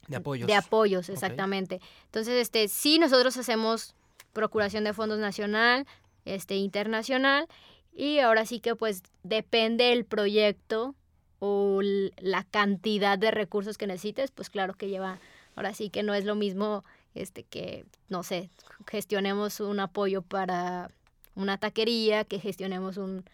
de 0.07 0.15
apoyos. 0.15 0.47
De 0.47 0.55
apoyos, 0.55 1.09
exactamente. 1.09 1.81
Entonces, 2.05 2.35
este, 2.35 2.69
sí, 2.69 2.99
nosotros 2.99 3.35
hacemos 3.35 3.95
procuración 4.31 4.85
de 4.85 4.93
fondos 4.93 5.19
nacional, 5.19 5.85
este, 6.23 6.55
internacional, 6.55 7.49
y 7.91 8.19
ahora 8.19 8.45
sí 8.45 8.61
que 8.61 8.77
pues 8.77 9.03
depende 9.23 9.91
el 9.91 10.05
proyecto 10.05 10.95
o 11.39 11.81
la 11.81 12.45
cantidad 12.45 13.19
de 13.19 13.31
recursos 13.31 13.77
que 13.77 13.87
necesites, 13.87 14.31
pues 14.31 14.49
claro 14.49 14.73
que 14.73 14.87
lleva, 14.87 15.19
ahora 15.57 15.73
sí 15.73 15.89
que 15.89 16.01
no 16.01 16.13
es 16.13 16.23
lo 16.23 16.35
mismo 16.35 16.85
este, 17.13 17.43
que, 17.43 17.85
no 18.09 18.23
sé, 18.23 18.49
gestionemos 18.87 19.59
un 19.59 19.79
apoyo 19.79 20.21
para 20.21 20.91
una 21.35 21.57
taquería, 21.57 22.23
que 22.25 22.39
gestionemos 22.39 22.97
un, 22.97 23.25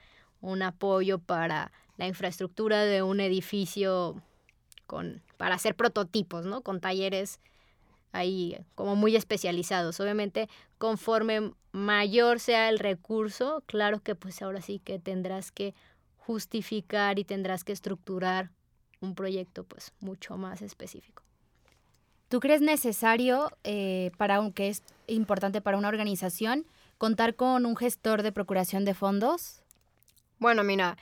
un 0.42 0.62
apoyo 0.62 1.20
para 1.20 1.72
la 1.98 2.08
infraestructura 2.08 2.84
de 2.84 3.02
un 3.02 3.20
edificio 3.20 4.22
con, 4.86 5.22
para 5.38 5.56
hacer 5.56 5.76
prototipos, 5.76 6.46
¿no? 6.46 6.62
Con 6.62 6.80
talleres 6.80 7.40
ahí 8.12 8.58
como 8.76 8.96
muy 8.96 9.16
especializados. 9.16 10.00
Obviamente, 10.00 10.50
conforme 10.78 11.54
mayor 11.72 12.40
sea 12.40 12.70
el 12.70 12.80
recurso, 12.80 13.64
claro 13.66 14.00
que 14.02 14.16
pues 14.16 14.42
ahora 14.42 14.62
sí 14.62 14.80
que 14.80 15.00
tendrás 15.00 15.52
que 15.52 15.74
justificar 16.18 17.20
y 17.20 17.24
tendrás 17.24 17.64
que 17.64 17.74
estructurar 17.74 18.52
un 19.00 19.16
proyecto 19.16 19.64
pues 19.64 19.94
mucho 20.00 20.38
más 20.38 20.62
específico. 20.62 21.24
¿Tú 22.30 22.40
crees 22.40 22.62
necesario, 22.62 23.52
eh, 23.64 24.12
para 24.18 24.36
aunque 24.36 24.70
es 24.70 24.84
importante 25.08 25.62
para 25.62 25.78
una 25.78 25.88
organización, 25.88 26.66
contar 26.98 27.36
con 27.36 27.66
un 27.66 27.76
gestor 27.76 28.24
de 28.24 28.32
procuración 28.32 28.84
de 28.86 28.94
fondos? 28.94 29.62
Bueno, 30.40 30.64
mira, 30.64 30.98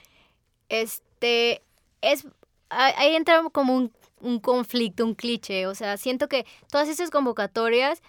este 0.69 1.61
es 2.01 2.27
ahí 2.69 3.15
entra 3.15 3.43
como 3.51 3.75
un, 3.75 3.91
un 4.19 4.39
conflicto, 4.39 5.05
un 5.05 5.15
cliché. 5.15 5.67
O 5.67 5.75
sea, 5.75 5.97
siento 5.97 6.27
que 6.27 6.45
todas 6.69 6.89
esas 6.89 7.09
convocatorias 7.09 8.01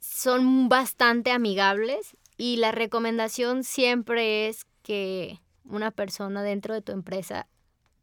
son 0.00 0.68
bastante 0.68 1.30
amigables 1.30 2.16
y 2.36 2.56
la 2.56 2.72
recomendación 2.72 3.64
siempre 3.64 4.48
es 4.48 4.66
que 4.82 5.40
una 5.64 5.90
persona 5.90 6.42
dentro 6.42 6.74
de 6.74 6.82
tu 6.82 6.92
empresa 6.92 7.46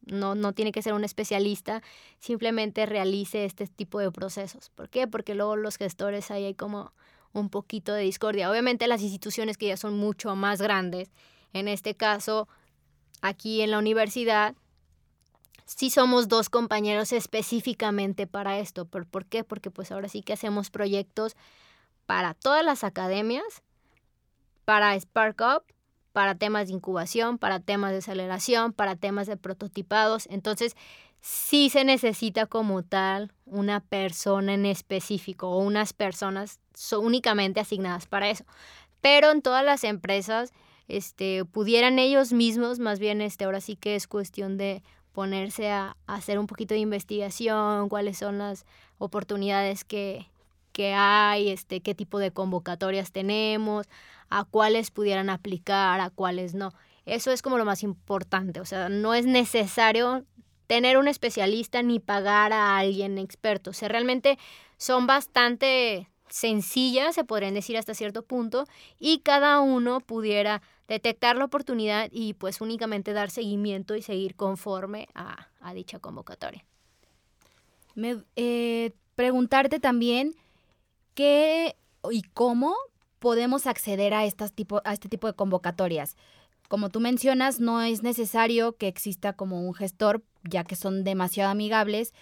no, 0.06 0.36
no 0.36 0.54
tiene 0.54 0.72
que 0.72 0.82
ser 0.82 0.94
un 0.94 1.04
especialista, 1.04 1.82
simplemente 2.20 2.86
realice 2.86 3.46
este 3.46 3.68
tipo 3.68 4.00
de 4.00 4.12
procesos. 4.12 4.70
¿Por 4.70 4.90
qué? 4.90 5.08
Porque 5.08 5.36
luego 5.36 5.56
los 5.56 5.78
gestores 5.78 6.32
ahí 6.32 6.46
hay 6.46 6.56
como 6.56 6.94
un 7.34 7.50
poquito 7.50 7.94
de 7.94 8.04
discordia. 8.04 8.50
Obviamente 8.50 8.88
las 8.88 9.02
instituciones 9.02 9.58
que 9.58 9.68
ya 9.68 9.78
son 9.78 9.98
mucho 9.98 10.36
más 10.36 10.62
grandes, 10.62 11.12
en 11.54 11.68
este 11.68 11.96
caso, 11.96 12.48
aquí 13.22 13.62
en 13.62 13.72
la 13.72 13.80
universidad, 13.80 14.56
sí 15.66 15.90
somos 15.90 16.28
dos 16.28 16.50
compañeros 16.50 17.12
específicamente 17.12 18.28
para 18.28 18.60
esto. 18.60 18.86
¿Por, 18.86 19.06
¿Por 19.06 19.26
qué? 19.26 19.44
Porque 19.44 19.72
pues 19.72 19.92
ahora 19.92 20.10
sí 20.10 20.22
que 20.22 20.34
hacemos 20.34 20.70
proyectos 20.70 21.36
para 22.06 22.34
todas 22.34 22.66
las 22.66 22.84
academias, 22.84 23.62
para 24.66 25.00
Spark 25.00 25.42
Up 25.42 25.64
para 26.13 26.36
temas 26.36 26.67
de 26.67 26.74
incubación, 26.74 27.38
para 27.38 27.60
temas 27.60 27.91
de 27.91 28.00
aceleración, 28.00 28.74
para 28.74 28.95
temas 28.95 29.28
de 29.28 29.38
prototipados. 29.38 30.28
Entonces, 30.30 30.76
sí 31.21 31.69
se 31.69 31.84
necesita 31.84 32.45
como 32.47 32.84
tal 32.84 33.32
una 33.45 33.80
persona 33.80 34.54
en 34.54 34.65
específico 34.65 35.50
o 35.50 35.60
unas 35.60 35.93
personas 35.93 36.60
son 36.74 37.06
únicamente 37.06 37.60
asignadas 37.60 38.08
para 38.08 38.30
eso. 38.30 38.43
Pero 39.02 39.32
en 39.32 39.41
todas 39.41 39.63
las 39.63 39.84
empresas, 39.84 40.52
este, 40.88 41.45
pudieran 41.45 42.00
ellos 42.00 42.34
mismos, 42.34 42.80
más 42.80 43.00
bien 43.00 43.21
este, 43.21 43.45
ahora 43.45 43.62
sí 43.62 43.76
que 43.76 43.95
es 43.95 44.08
cuestión 44.08 44.58
de 44.58 44.84
ponerse 45.12 45.69
a, 45.69 45.97
hacer 46.08 46.39
un 46.39 46.47
poquito 46.47 46.74
de 46.74 46.80
investigación, 46.80 47.89
cuáles 47.89 48.17
son 48.17 48.38
las 48.38 48.65
oportunidades 48.97 49.84
que, 49.84 50.28
que 50.82 50.96
hay, 50.96 51.50
este, 51.50 51.82
qué 51.82 51.94
tipo 51.94 52.17
de 52.17 52.32
convocatorias 52.32 53.12
tenemos, 53.12 53.88
a 54.30 54.46
cuáles 54.46 54.89
pudieran 54.89 55.30
aplicar, 55.30 56.00
a 56.00 56.10
cuáles 56.10 56.56
no. 56.56 56.74
Eso 57.06 57.32
es 57.32 57.44
como 57.44 57.60
lo 57.60 57.65
más 57.65 57.84
importante, 57.84 58.60
o 58.60 58.65
sea, 58.65 58.89
no 58.89 59.13
es 59.13 59.28
necesario 59.28 60.26
tener 60.65 60.98
un 60.98 61.08
especialista 61.08 61.84
ni 61.84 62.00
pagar 62.00 62.52
a 62.52 62.80
alguien 62.80 63.20
experto, 63.20 63.70
o 63.70 63.74
sea, 63.74 63.89
realmente 63.89 64.39
son 64.78 65.06
bastante 65.06 66.10
sencillas, 66.30 67.13
se 67.13 67.26
podrían 67.26 67.54
decir 67.54 67.78
hasta 67.78 67.94
cierto 67.94 68.24
punto, 68.24 68.65
y 68.98 69.20
cada 69.20 69.60
uno 69.60 70.00
pudiera 70.00 70.63
detectar 70.88 71.36
la 71.36 71.46
oportunidad 71.46 72.10
y 72.12 72.34
pues 72.34 72.60
únicamente 72.60 73.13
dar 73.13 73.30
seguimiento 73.30 73.96
y 73.96 74.02
seguir 74.02 74.34
conforme 74.36 75.10
a 75.13 75.48
a 75.62 75.74
dicha 75.74 76.00
convocatoria. 76.00 76.65
Eh, 78.36 78.91
preguntarte 79.15 79.80
también 79.80 80.34
qué 81.13 81.76
y 82.10 82.24
cómo 82.34 82.76
podemos 83.19 83.67
acceder 83.67 84.13
a, 84.13 84.26
estas 84.26 84.52
tipo, 84.52 84.82
a 84.84 84.93
este 84.93 85.10
tipo 85.10 85.28
de 85.28 85.34
convocatorias. 85.34 86.15
Como 86.67 86.89
tú 86.89 87.00
mencionas, 87.00 87.60
no 87.60 87.82
es 87.82 88.02
necesario 88.02 88.78
que 88.78 88.88
exista 88.88 89.34
como 89.34 89.62
un 89.62 89.74
gestor, 89.74 90.24
ya 90.43 90.63
que 90.63 90.76
son 90.76 91.04
demasiado 91.04 91.52
amigables, 91.52 92.13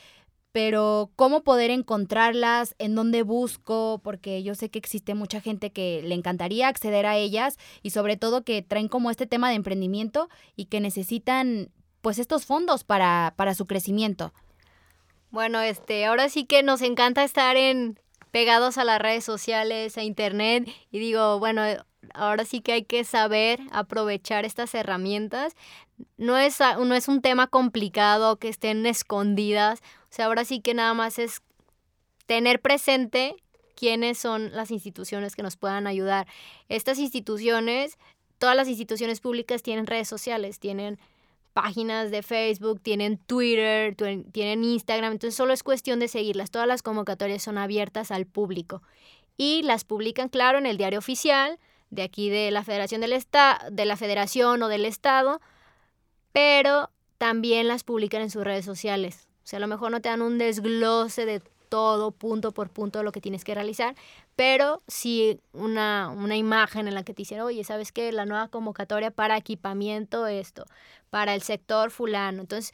pero 0.51 1.11
cómo 1.15 1.43
poder 1.43 1.69
encontrarlas, 1.69 2.75
en 2.79 2.95
dónde 2.95 3.23
busco, 3.23 4.01
porque 4.03 4.41
yo 4.43 4.55
sé 4.55 4.69
que 4.69 4.79
existe 4.79 5.13
mucha 5.13 5.39
gente 5.39 5.71
que 5.71 6.01
le 6.03 6.15
encantaría 6.15 6.67
acceder 6.67 7.05
a 7.05 7.15
ellas 7.15 7.57
y 7.83 7.91
sobre 7.91 8.17
todo 8.17 8.43
que 8.43 8.61
traen 8.61 8.87
como 8.87 9.11
este 9.11 9.27
tema 9.27 9.49
de 9.49 9.55
emprendimiento 9.55 10.29
y 10.55 10.65
que 10.65 10.79
necesitan 10.79 11.69
pues 12.01 12.17
estos 12.17 12.45
fondos 12.45 12.83
para, 12.83 13.33
para 13.37 13.53
su 13.53 13.67
crecimiento. 13.67 14.33
Bueno, 15.31 15.61
este, 15.61 16.05
ahora 16.05 16.27
sí 16.29 16.45
que 16.45 16.63
nos 16.63 16.81
encanta 16.81 17.23
estar 17.23 17.55
en 17.55 17.99
pegados 18.31 18.77
a 18.77 18.83
las 18.83 18.99
redes 18.99 19.23
sociales, 19.23 19.97
a 19.97 20.03
internet 20.03 20.69
y 20.91 20.99
digo, 20.99 21.39
bueno, 21.39 21.63
ahora 22.13 22.45
sí 22.45 22.61
que 22.61 22.73
hay 22.73 22.83
que 22.83 23.03
saber 23.03 23.59
aprovechar 23.71 24.45
estas 24.45 24.73
herramientas. 24.75 25.55
No 26.17 26.37
es, 26.37 26.59
no 26.59 26.95
es 26.95 27.07
un 27.07 27.21
tema 27.21 27.47
complicado 27.47 28.37
que 28.37 28.49
estén 28.49 28.85
escondidas, 28.85 29.79
o 30.03 30.11
sea, 30.13 30.25
ahora 30.25 30.45
sí 30.45 30.61
que 30.61 30.73
nada 30.73 30.93
más 30.93 31.19
es 31.19 31.41
tener 32.25 32.61
presente 32.61 33.35
quiénes 33.75 34.17
son 34.17 34.51
las 34.53 34.71
instituciones 34.71 35.35
que 35.35 35.43
nos 35.43 35.57
puedan 35.57 35.87
ayudar. 35.87 36.27
Estas 36.67 36.99
instituciones, 36.99 37.97
todas 38.37 38.55
las 38.55 38.67
instituciones 38.67 39.19
públicas 39.19 39.63
tienen 39.63 39.87
redes 39.87 40.07
sociales, 40.07 40.59
tienen 40.59 40.99
páginas 41.61 42.09
de 42.09 42.23
Facebook, 42.23 42.79
tienen 42.79 43.17
Twitter, 43.17 43.93
tienen 44.31 44.63
Instagram, 44.63 45.11
entonces 45.11 45.35
solo 45.35 45.51
es 45.51 45.61
cuestión 45.61 45.99
de 45.99 46.07
seguirlas. 46.07 46.51
Todas 46.51 46.69
las 46.69 46.81
convocatorias 46.81 47.43
son 47.43 47.57
abiertas 47.57 48.11
al 48.11 48.25
público 48.25 48.81
y 49.35 49.61
las 49.63 49.83
publican, 49.83 50.29
claro, 50.29 50.57
en 50.57 50.65
el 50.65 50.77
diario 50.77 50.99
oficial 50.99 51.59
de 51.89 52.03
aquí 52.03 52.29
de 52.29 52.49
la 52.51 52.63
Federación 52.63 53.01
del 53.01 53.11
Estado, 53.11 53.69
de 53.71 53.83
la 53.83 53.97
Federación 53.97 54.63
o 54.63 54.69
del 54.69 54.85
Estado, 54.85 55.41
pero 56.31 56.91
también 57.17 57.67
las 57.67 57.83
publican 57.83 58.21
en 58.21 58.29
sus 58.29 58.45
redes 58.45 58.63
sociales. 58.63 59.27
O 59.43 59.47
sea, 59.49 59.57
a 59.57 59.59
lo 59.59 59.67
mejor 59.67 59.91
no 59.91 59.99
te 59.99 60.07
dan 60.07 60.21
un 60.21 60.37
desglose 60.37 61.25
de 61.25 61.41
todo 61.69 62.11
punto 62.11 62.51
por 62.51 62.69
punto 62.69 63.03
lo 63.03 63.11
que 63.11 63.21
tienes 63.21 63.43
que 63.43 63.55
realizar, 63.55 63.95
pero 64.35 64.81
sí 64.87 65.39
una, 65.53 66.09
una 66.09 66.35
imagen 66.35 66.87
en 66.87 66.95
la 66.95 67.03
que 67.03 67.13
te 67.13 67.21
dicen, 67.21 67.39
oye, 67.41 67.63
¿sabes 67.63 67.91
qué? 67.91 68.11
La 68.11 68.25
nueva 68.25 68.47
convocatoria 68.49 69.11
para 69.11 69.37
equipamiento, 69.37 70.27
esto, 70.27 70.65
para 71.09 71.35
el 71.35 71.41
sector 71.41 71.91
fulano. 71.91 72.41
Entonces, 72.41 72.73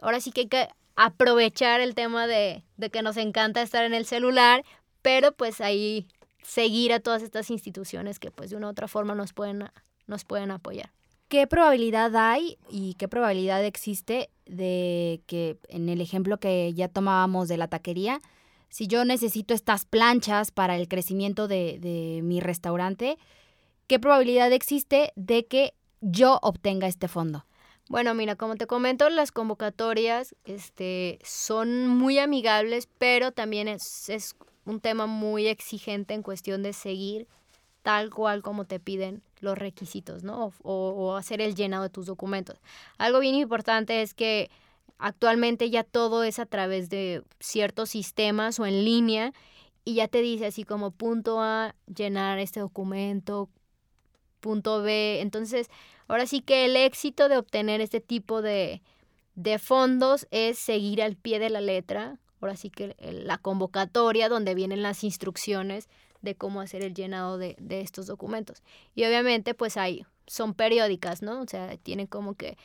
ahora 0.00 0.20
sí 0.20 0.32
que 0.32 0.42
hay 0.42 0.48
que 0.48 0.68
aprovechar 0.96 1.80
el 1.80 1.94
tema 1.94 2.26
de, 2.26 2.64
de 2.76 2.90
que 2.90 3.02
nos 3.02 3.16
encanta 3.16 3.62
estar 3.62 3.84
en 3.84 3.94
el 3.94 4.06
celular, 4.06 4.64
pero 5.02 5.32
pues 5.32 5.60
ahí 5.60 6.08
seguir 6.42 6.92
a 6.92 7.00
todas 7.00 7.22
estas 7.22 7.50
instituciones 7.50 8.18
que 8.18 8.30
pues 8.30 8.50
de 8.50 8.56
una 8.56 8.66
u 8.66 8.70
otra 8.70 8.88
forma 8.88 9.14
nos 9.14 9.32
pueden, 9.32 9.70
nos 10.06 10.24
pueden 10.24 10.50
apoyar. 10.50 10.90
¿Qué 11.28 11.46
probabilidad 11.46 12.16
hay 12.16 12.58
y 12.68 12.94
qué 12.94 13.06
probabilidad 13.06 13.64
existe 13.64 14.30
de 14.50 15.22
que 15.26 15.58
en 15.68 15.88
el 15.88 16.00
ejemplo 16.00 16.38
que 16.38 16.72
ya 16.74 16.88
tomábamos 16.88 17.48
de 17.48 17.56
la 17.56 17.68
taquería, 17.68 18.20
si 18.68 18.86
yo 18.86 19.04
necesito 19.04 19.54
estas 19.54 19.84
planchas 19.84 20.50
para 20.50 20.76
el 20.76 20.88
crecimiento 20.88 21.48
de, 21.48 21.78
de 21.80 22.20
mi 22.22 22.40
restaurante, 22.40 23.18
¿qué 23.86 23.98
probabilidad 23.98 24.52
existe 24.52 25.12
de 25.16 25.46
que 25.46 25.74
yo 26.00 26.38
obtenga 26.42 26.86
este 26.86 27.08
fondo? 27.08 27.44
Bueno, 27.88 28.14
mira, 28.14 28.36
como 28.36 28.54
te 28.54 28.68
comento, 28.68 29.10
las 29.10 29.32
convocatorias 29.32 30.36
este, 30.44 31.18
son 31.24 31.88
muy 31.88 32.20
amigables, 32.20 32.88
pero 32.98 33.32
también 33.32 33.66
es, 33.66 34.08
es 34.08 34.36
un 34.64 34.78
tema 34.80 35.06
muy 35.06 35.48
exigente 35.48 36.14
en 36.14 36.22
cuestión 36.22 36.62
de 36.62 36.72
seguir 36.72 37.26
tal 37.82 38.10
cual 38.10 38.42
como 38.42 38.64
te 38.64 38.78
piden 38.78 39.22
los 39.40 39.58
requisitos, 39.58 40.22
¿no? 40.22 40.52
O, 40.62 41.16
hacer 41.16 41.40
el 41.40 41.54
llenado 41.54 41.82
de 41.84 41.90
tus 41.90 42.06
documentos. 42.06 42.58
Algo 42.98 43.20
bien 43.20 43.34
importante 43.34 44.02
es 44.02 44.14
que 44.14 44.50
actualmente 44.98 45.70
ya 45.70 45.84
todo 45.84 46.24
es 46.24 46.38
a 46.38 46.46
través 46.46 46.90
de 46.90 47.22
ciertos 47.40 47.90
sistemas 47.90 48.58
o 48.60 48.66
en 48.66 48.84
línea 48.84 49.32
y 49.84 49.94
ya 49.94 50.08
te 50.08 50.20
dice 50.20 50.46
así 50.46 50.64
como 50.64 50.90
punto 50.90 51.40
A, 51.40 51.74
llenar 51.94 52.38
este 52.38 52.60
documento, 52.60 53.48
punto 54.40 54.82
B. 54.82 55.20
Entonces, 55.20 55.68
ahora 56.06 56.26
sí 56.26 56.40
que 56.40 56.66
el 56.66 56.76
éxito 56.76 57.28
de 57.28 57.38
obtener 57.38 57.80
este 57.80 58.00
tipo 58.00 58.42
de, 58.42 58.82
de 59.34 59.58
fondos 59.58 60.26
es 60.30 60.58
seguir 60.58 61.02
al 61.02 61.16
pie 61.16 61.38
de 61.38 61.50
la 61.50 61.60
letra. 61.60 62.18
Ahora 62.40 62.56
sí 62.56 62.70
que 62.70 62.94
la 63.00 63.38
convocatoria 63.38 64.28
donde 64.28 64.54
vienen 64.54 64.82
las 64.82 65.04
instrucciones 65.04 65.88
de 66.22 66.34
cómo 66.34 66.60
hacer 66.60 66.82
el 66.82 66.94
llenado 66.94 67.38
de, 67.38 67.56
de 67.58 67.80
estos 67.80 68.06
documentos. 68.06 68.62
Y 68.94 69.04
obviamente 69.04 69.54
pues 69.54 69.76
ahí 69.76 70.04
son 70.26 70.54
periódicas, 70.54 71.22
¿no? 71.22 71.40
O 71.40 71.46
sea, 71.46 71.76
tienen 71.78 72.06
como 72.06 72.34
que 72.34 72.56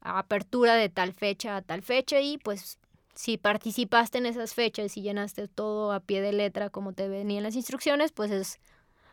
apertura 0.00 0.74
de 0.74 0.88
tal 0.88 1.12
fecha 1.12 1.56
a 1.56 1.62
tal 1.62 1.82
fecha 1.82 2.20
y 2.20 2.38
pues 2.38 2.78
si 3.14 3.36
participaste 3.36 4.18
en 4.18 4.26
esas 4.26 4.54
fechas 4.54 4.96
y 4.96 5.02
llenaste 5.02 5.48
todo 5.48 5.92
a 5.92 6.00
pie 6.00 6.22
de 6.22 6.32
letra 6.32 6.70
como 6.70 6.92
te 6.92 7.08
venían 7.08 7.42
las 7.42 7.56
instrucciones, 7.56 8.12
pues 8.12 8.30
es 8.30 8.60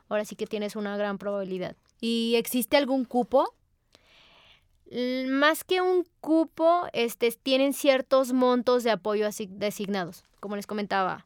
ahora 0.08 0.24
sí 0.26 0.36
que 0.36 0.48
tienes 0.48 0.76
una 0.76 0.96
gran 0.96 1.18
probabilidad. 1.18 1.76
¿Y 2.00 2.36
existe 2.36 2.78
algún 2.78 3.06
cupo? 3.06 3.54
Más 5.28 5.66
que 5.66 5.82
un 5.82 6.08
cupo, 6.22 6.88
este, 6.94 7.30
tienen 7.32 7.74
ciertos 7.74 8.32
montos 8.32 8.86
de 8.86 8.92
apoyo 8.92 9.28
designados. 9.50 10.24
Como 10.40 10.56
les 10.56 10.68
comentaba, 10.68 11.26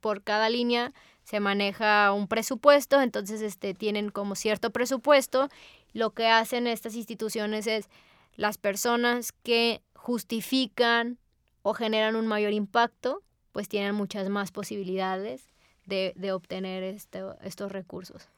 por 0.00 0.22
cada 0.22 0.48
línea 0.48 0.94
se 1.24 1.40
maneja 1.40 2.12
un 2.12 2.28
presupuesto, 2.28 3.00
entonces 3.00 3.40
este, 3.42 3.74
tienen 3.74 4.10
como 4.10 4.34
cierto 4.34 4.70
presupuesto. 4.70 5.48
Lo 5.92 6.10
que 6.10 6.28
hacen 6.28 6.66
estas 6.66 6.94
instituciones 6.94 7.66
es 7.66 7.88
las 8.36 8.58
personas 8.58 9.32
que 9.32 9.82
justifican 9.94 11.18
o 11.62 11.74
generan 11.74 12.16
un 12.16 12.26
mayor 12.26 12.52
impacto, 12.52 13.22
pues 13.52 13.68
tienen 13.68 13.94
muchas 13.94 14.28
más 14.28 14.50
posibilidades 14.50 15.42
de, 15.86 16.12
de 16.16 16.32
obtener 16.32 16.82
este, 16.82 17.22
estos 17.42 17.70
recursos. 17.70 18.28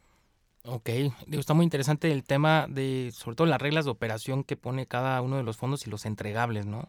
Ok, 0.66 0.88
está 1.30 1.52
muy 1.52 1.64
interesante 1.64 2.10
el 2.10 2.24
tema 2.24 2.66
de, 2.70 3.12
sobre 3.14 3.36
todo 3.36 3.46
las 3.46 3.60
reglas 3.60 3.84
de 3.84 3.90
operación 3.90 4.44
que 4.44 4.56
pone 4.56 4.86
cada 4.86 5.20
uno 5.20 5.36
de 5.36 5.42
los 5.42 5.58
fondos 5.58 5.86
y 5.86 5.90
los 5.90 6.06
entregables, 6.06 6.64
¿no? 6.64 6.88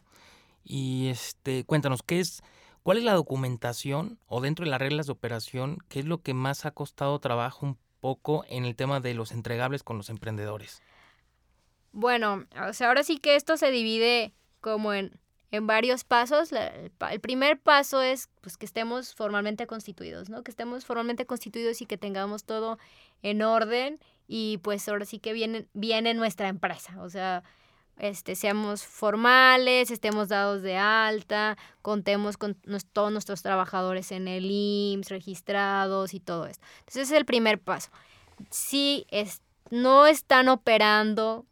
Y 0.63 1.09
este, 1.09 1.65
cuéntanos, 1.65 2.01
¿qué 2.01 2.21
es, 2.21 2.41
¿Cuál 2.85 2.99
es 2.99 3.03
la 3.03 3.13
documentación 3.13 4.19
o 4.27 4.41
dentro 4.41 4.63
de 4.63 4.69
las 4.69 4.79
reglas 4.79 5.07
de 5.07 5.11
operación, 5.11 5.79
qué 5.89 6.01
es 6.01 6.05
lo 6.05 6.21
que 6.21 6.35
más 6.35 6.67
ha 6.67 6.71
costado 6.71 7.17
trabajo 7.17 7.65
un 7.65 7.79
poco 7.99 8.45
en 8.47 8.63
el 8.63 8.75
tema 8.75 8.99
de 8.99 9.15
los 9.15 9.31
entregables 9.31 9.81
con 9.81 9.97
los 9.97 10.11
emprendedores? 10.11 10.83
Bueno, 11.93 12.45
o 12.61 12.73
sea, 12.73 12.89
ahora 12.89 13.01
sí 13.01 13.17
que 13.17 13.37
esto 13.37 13.57
se 13.57 13.71
divide 13.71 14.35
como 14.61 14.93
en, 14.93 15.19
en 15.49 15.65
varios 15.65 16.03
pasos. 16.03 16.51
el 16.51 17.19
primer 17.21 17.59
paso 17.59 18.03
es 18.03 18.29
pues, 18.41 18.55
que 18.55 18.67
estemos 18.67 19.15
formalmente 19.15 19.65
constituidos, 19.65 20.29
¿no? 20.29 20.43
Que 20.43 20.51
estemos 20.51 20.85
formalmente 20.85 21.25
constituidos 21.25 21.81
y 21.81 21.87
que 21.87 21.97
tengamos 21.97 22.43
todo 22.43 22.77
en 23.23 23.41
orden 23.41 23.99
y 24.27 24.59
pues 24.59 24.87
ahora 24.87 25.05
sí 25.05 25.17
que 25.17 25.33
viene, 25.33 25.65
viene 25.73 26.13
nuestra 26.13 26.49
empresa. 26.49 27.01
O 27.01 27.09
sea, 27.09 27.41
este, 27.97 28.35
seamos 28.35 28.83
formales, 28.83 29.89
estemos 29.89 30.29
dados 30.29 30.61
de 30.61 30.77
alta, 30.77 31.57
contemos 31.81 32.37
con 32.37 32.57
todos 32.91 33.11
nuestros 33.11 33.41
trabajadores 33.41 34.11
en 34.11 34.27
el 34.27 34.45
IMSS, 34.49 35.09
registrados 35.09 36.13
y 36.13 36.19
todo 36.19 36.45
esto. 36.45 36.65
Entonces, 36.79 37.03
ese 37.03 37.13
es 37.13 37.19
el 37.19 37.25
primer 37.25 37.59
paso. 37.59 37.89
Si 38.49 39.05
es, 39.09 39.41
no 39.69 40.07
están 40.07 40.49
operando 40.49 41.45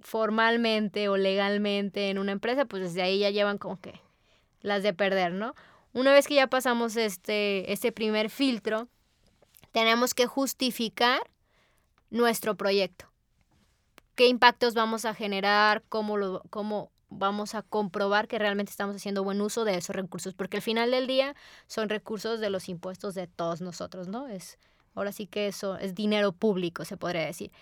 formalmente 0.00 1.08
o 1.08 1.16
legalmente 1.16 2.10
en 2.10 2.18
una 2.18 2.32
empresa, 2.32 2.64
pues 2.64 2.82
desde 2.82 3.02
ahí 3.02 3.20
ya 3.20 3.30
llevan 3.30 3.58
como 3.58 3.80
que 3.80 4.00
las 4.60 4.82
de 4.82 4.92
perder, 4.92 5.32
¿no? 5.32 5.54
Una 5.92 6.12
vez 6.12 6.26
que 6.26 6.34
ya 6.34 6.48
pasamos 6.48 6.96
este, 6.96 7.72
este 7.72 7.92
primer 7.92 8.28
filtro, 8.28 8.88
tenemos 9.72 10.14
que 10.14 10.26
justificar 10.26 11.20
nuestro 12.10 12.56
proyecto 12.56 13.06
qué 14.16 14.26
impactos 14.26 14.74
vamos 14.74 15.04
a 15.04 15.14
generar, 15.14 15.84
cómo, 15.88 16.16
lo, 16.16 16.42
cómo 16.50 16.90
vamos 17.10 17.54
a 17.54 17.62
comprobar 17.62 18.26
que 18.26 18.38
realmente 18.38 18.70
estamos 18.70 18.96
haciendo 18.96 19.22
buen 19.22 19.40
uso 19.40 19.64
de 19.64 19.76
esos 19.76 19.94
recursos, 19.94 20.34
porque 20.34 20.56
al 20.56 20.62
final 20.62 20.90
del 20.90 21.06
día 21.06 21.36
son 21.66 21.88
recursos 21.88 22.40
de 22.40 22.50
los 22.50 22.68
impuestos 22.68 23.14
de 23.14 23.26
todos 23.28 23.60
nosotros, 23.60 24.08
¿no? 24.08 24.26
Es, 24.26 24.58
ahora 24.94 25.12
sí 25.12 25.26
que 25.26 25.46
eso 25.46 25.76
es 25.76 25.94
dinero 25.94 26.32
público, 26.32 26.84
se 26.84 26.96
podría 26.96 27.24
decir. 27.26 27.52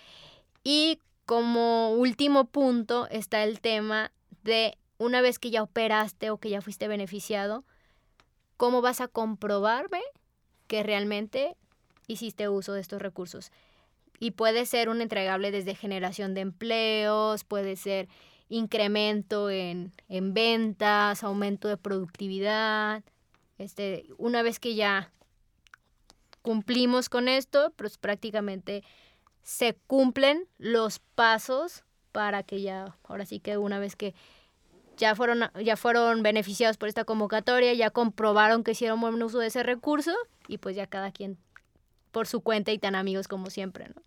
Y 0.62 1.00
como 1.26 1.90
último 1.90 2.46
punto 2.46 3.08
está 3.10 3.42
el 3.42 3.60
tema 3.60 4.12
de 4.44 4.78
una 4.98 5.20
vez 5.20 5.38
que 5.38 5.50
ya 5.50 5.62
operaste 5.62 6.30
o 6.30 6.38
que 6.38 6.50
ya 6.50 6.62
fuiste 6.62 6.88
beneficiado, 6.88 7.64
¿cómo 8.56 8.80
vas 8.80 9.00
a 9.00 9.08
comprobarme 9.08 10.00
que 10.68 10.82
realmente 10.82 11.56
hiciste 12.06 12.48
uso 12.48 12.72
de 12.72 12.80
estos 12.80 13.02
recursos? 13.02 13.50
Y 14.18 14.32
puede 14.32 14.66
ser 14.66 14.88
un 14.88 15.00
entregable 15.00 15.50
desde 15.50 15.74
generación 15.74 16.34
de 16.34 16.42
empleos, 16.42 17.44
puede 17.44 17.76
ser 17.76 18.08
incremento 18.48 19.50
en, 19.50 19.92
en 20.08 20.34
ventas, 20.34 21.24
aumento 21.24 21.68
de 21.68 21.76
productividad. 21.76 23.02
Este, 23.58 24.06
una 24.18 24.42
vez 24.42 24.58
que 24.60 24.74
ya 24.74 25.12
cumplimos 26.42 27.08
con 27.08 27.28
esto, 27.28 27.72
pues 27.76 27.98
prácticamente 27.98 28.84
se 29.42 29.74
cumplen 29.86 30.46
los 30.58 30.98
pasos 31.14 31.84
para 32.12 32.42
que 32.42 32.62
ya, 32.62 32.96
ahora 33.04 33.26
sí 33.26 33.40
que 33.40 33.56
una 33.58 33.78
vez 33.78 33.96
que 33.96 34.14
ya 34.96 35.14
fueron, 35.14 35.50
ya 35.62 35.76
fueron 35.76 36.22
beneficiados 36.22 36.76
por 36.76 36.88
esta 36.88 37.04
convocatoria, 37.04 37.72
ya 37.74 37.90
comprobaron 37.90 38.62
que 38.62 38.72
hicieron 38.72 39.00
buen 39.00 39.22
uso 39.22 39.38
de 39.38 39.48
ese 39.48 39.62
recurso 39.62 40.12
y 40.46 40.58
pues 40.58 40.76
ya 40.76 40.86
cada 40.86 41.10
quien 41.10 41.38
por 42.14 42.26
su 42.26 42.40
cuenta 42.40 42.72
y 42.72 42.78
tan 42.78 42.94
amigos 42.94 43.28
como 43.28 43.50
siempre, 43.50 43.88
¿no? 43.88 44.02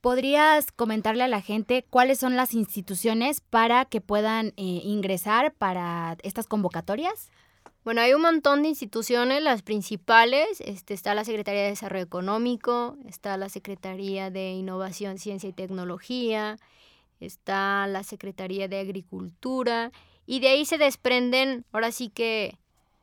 ¿Podrías 0.00 0.72
comentarle 0.72 1.22
a 1.22 1.28
la 1.28 1.42
gente 1.42 1.84
cuáles 1.88 2.18
son 2.18 2.34
las 2.34 2.54
instituciones 2.54 3.40
para 3.40 3.84
que 3.84 4.00
puedan 4.00 4.48
eh, 4.56 4.80
ingresar 4.82 5.54
para 5.54 6.16
estas 6.22 6.46
convocatorias? 6.46 7.30
Bueno, 7.84 8.00
hay 8.00 8.14
un 8.14 8.22
montón 8.22 8.62
de 8.62 8.68
instituciones, 8.68 9.42
las 9.42 9.62
principales, 9.62 10.60
este, 10.60 10.94
está 10.94 11.14
la 11.14 11.24
Secretaría 11.24 11.62
de 11.62 11.70
Desarrollo 11.70 12.04
Económico, 12.04 12.96
está 13.08 13.36
la 13.36 13.48
Secretaría 13.48 14.30
de 14.30 14.52
Innovación, 14.52 15.18
Ciencia 15.18 15.48
y 15.48 15.52
Tecnología, 15.52 16.58
está 17.20 17.86
la 17.88 18.02
Secretaría 18.02 18.68
de 18.68 18.80
Agricultura, 18.80 19.92
y 20.26 20.40
de 20.40 20.48
ahí 20.48 20.64
se 20.64 20.78
desprenden, 20.78 21.64
ahora 21.72 21.92
sí 21.92 22.08
que, 22.08 22.56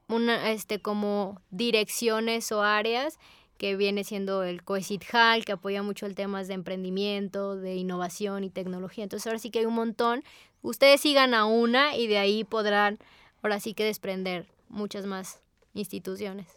una, 0.09 0.51
este, 0.51 0.81
como 0.81 1.41
direcciones 1.49 2.51
o 2.51 2.63
áreas 2.63 3.19
que 3.59 3.75
viene 3.75 4.05
siendo 4.05 4.43
el 4.43 4.63
COECITJAL, 4.63 5.43
que 5.43 5.51
apoya 5.51 5.83
mucho 5.83 6.05
el 6.05 6.15
tema 6.15 6.41
de 6.41 6.53
emprendimiento, 6.53 7.57
de 7.57 7.75
innovación 7.75 8.45
y 8.45 8.49
tecnología. 8.49 9.03
Entonces 9.03 9.27
ahora 9.27 9.37
sí 9.37 9.51
que 9.51 9.59
hay 9.59 9.65
un 9.65 9.75
montón. 9.75 10.23
Ustedes 10.61 11.01
sigan 11.01 11.33
a 11.33 11.45
una 11.45 11.95
y 11.97 12.07
de 12.07 12.17
ahí 12.17 12.45
podrán 12.45 12.99
ahora 13.43 13.59
sí 13.59 13.73
que 13.73 13.83
desprender 13.83 14.47
muchas 14.69 15.05
más 15.05 15.41
instituciones. 15.73 16.47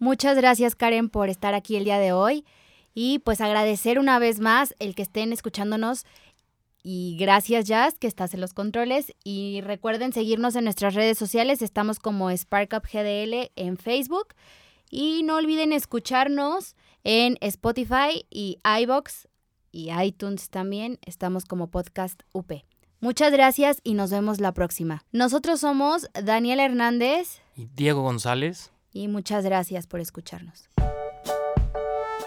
Muchas 0.00 0.36
gracias 0.36 0.74
Karen 0.74 1.08
por 1.08 1.28
estar 1.28 1.54
aquí 1.54 1.76
el 1.76 1.84
día 1.84 2.00
de 2.00 2.12
hoy 2.12 2.44
y 2.92 3.20
pues 3.20 3.40
agradecer 3.40 4.00
una 4.00 4.18
vez 4.18 4.40
más 4.40 4.74
el 4.80 4.96
que 4.96 5.02
estén 5.02 5.32
escuchándonos 5.32 6.06
y 6.82 7.16
gracias 7.20 7.66
Jazz 7.66 7.98
que 8.00 8.08
estás 8.08 8.34
en 8.34 8.40
los 8.40 8.52
controles 8.52 9.14
y 9.22 9.60
recuerden 9.60 10.12
seguirnos 10.12 10.56
en 10.56 10.64
nuestras 10.64 10.94
redes 10.94 11.18
sociales, 11.18 11.62
estamos 11.62 12.00
como 12.00 12.36
SparkUpGDL 12.36 13.52
en 13.54 13.76
Facebook 13.76 14.34
y 14.92 15.22
no 15.24 15.36
olviden 15.36 15.72
escucharnos 15.72 16.76
en 17.02 17.38
Spotify 17.40 18.26
y 18.30 18.58
iBox 18.82 19.26
y 19.72 19.90
iTunes 19.90 20.50
también, 20.50 20.98
estamos 21.04 21.46
como 21.46 21.68
podcast 21.68 22.22
UP. 22.32 22.52
Muchas 23.00 23.32
gracias 23.32 23.80
y 23.82 23.94
nos 23.94 24.10
vemos 24.10 24.38
la 24.38 24.52
próxima. 24.52 25.02
Nosotros 25.10 25.60
somos 25.60 26.08
Daniel 26.22 26.60
Hernández 26.60 27.40
y 27.56 27.66
Diego 27.74 28.02
González. 28.02 28.70
Y 28.92 29.08
muchas 29.08 29.44
gracias 29.44 29.86
por 29.86 29.98
escucharnos. 29.98 30.68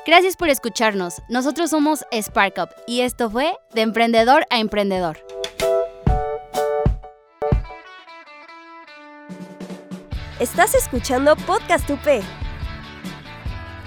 Gracias 0.05 0.35
por 0.35 0.49
escucharnos. 0.49 1.21
Nosotros 1.29 1.69
somos 1.69 2.03
SparkUp 2.11 2.69
y 2.87 3.01
esto 3.01 3.29
fue 3.29 3.53
De 3.73 3.81
Emprendedor 3.81 4.45
a 4.49 4.59
Emprendedor. 4.59 5.19
Estás 10.39 10.73
escuchando 10.73 11.35
Podcast 11.35 11.89
UP. 11.89 12.44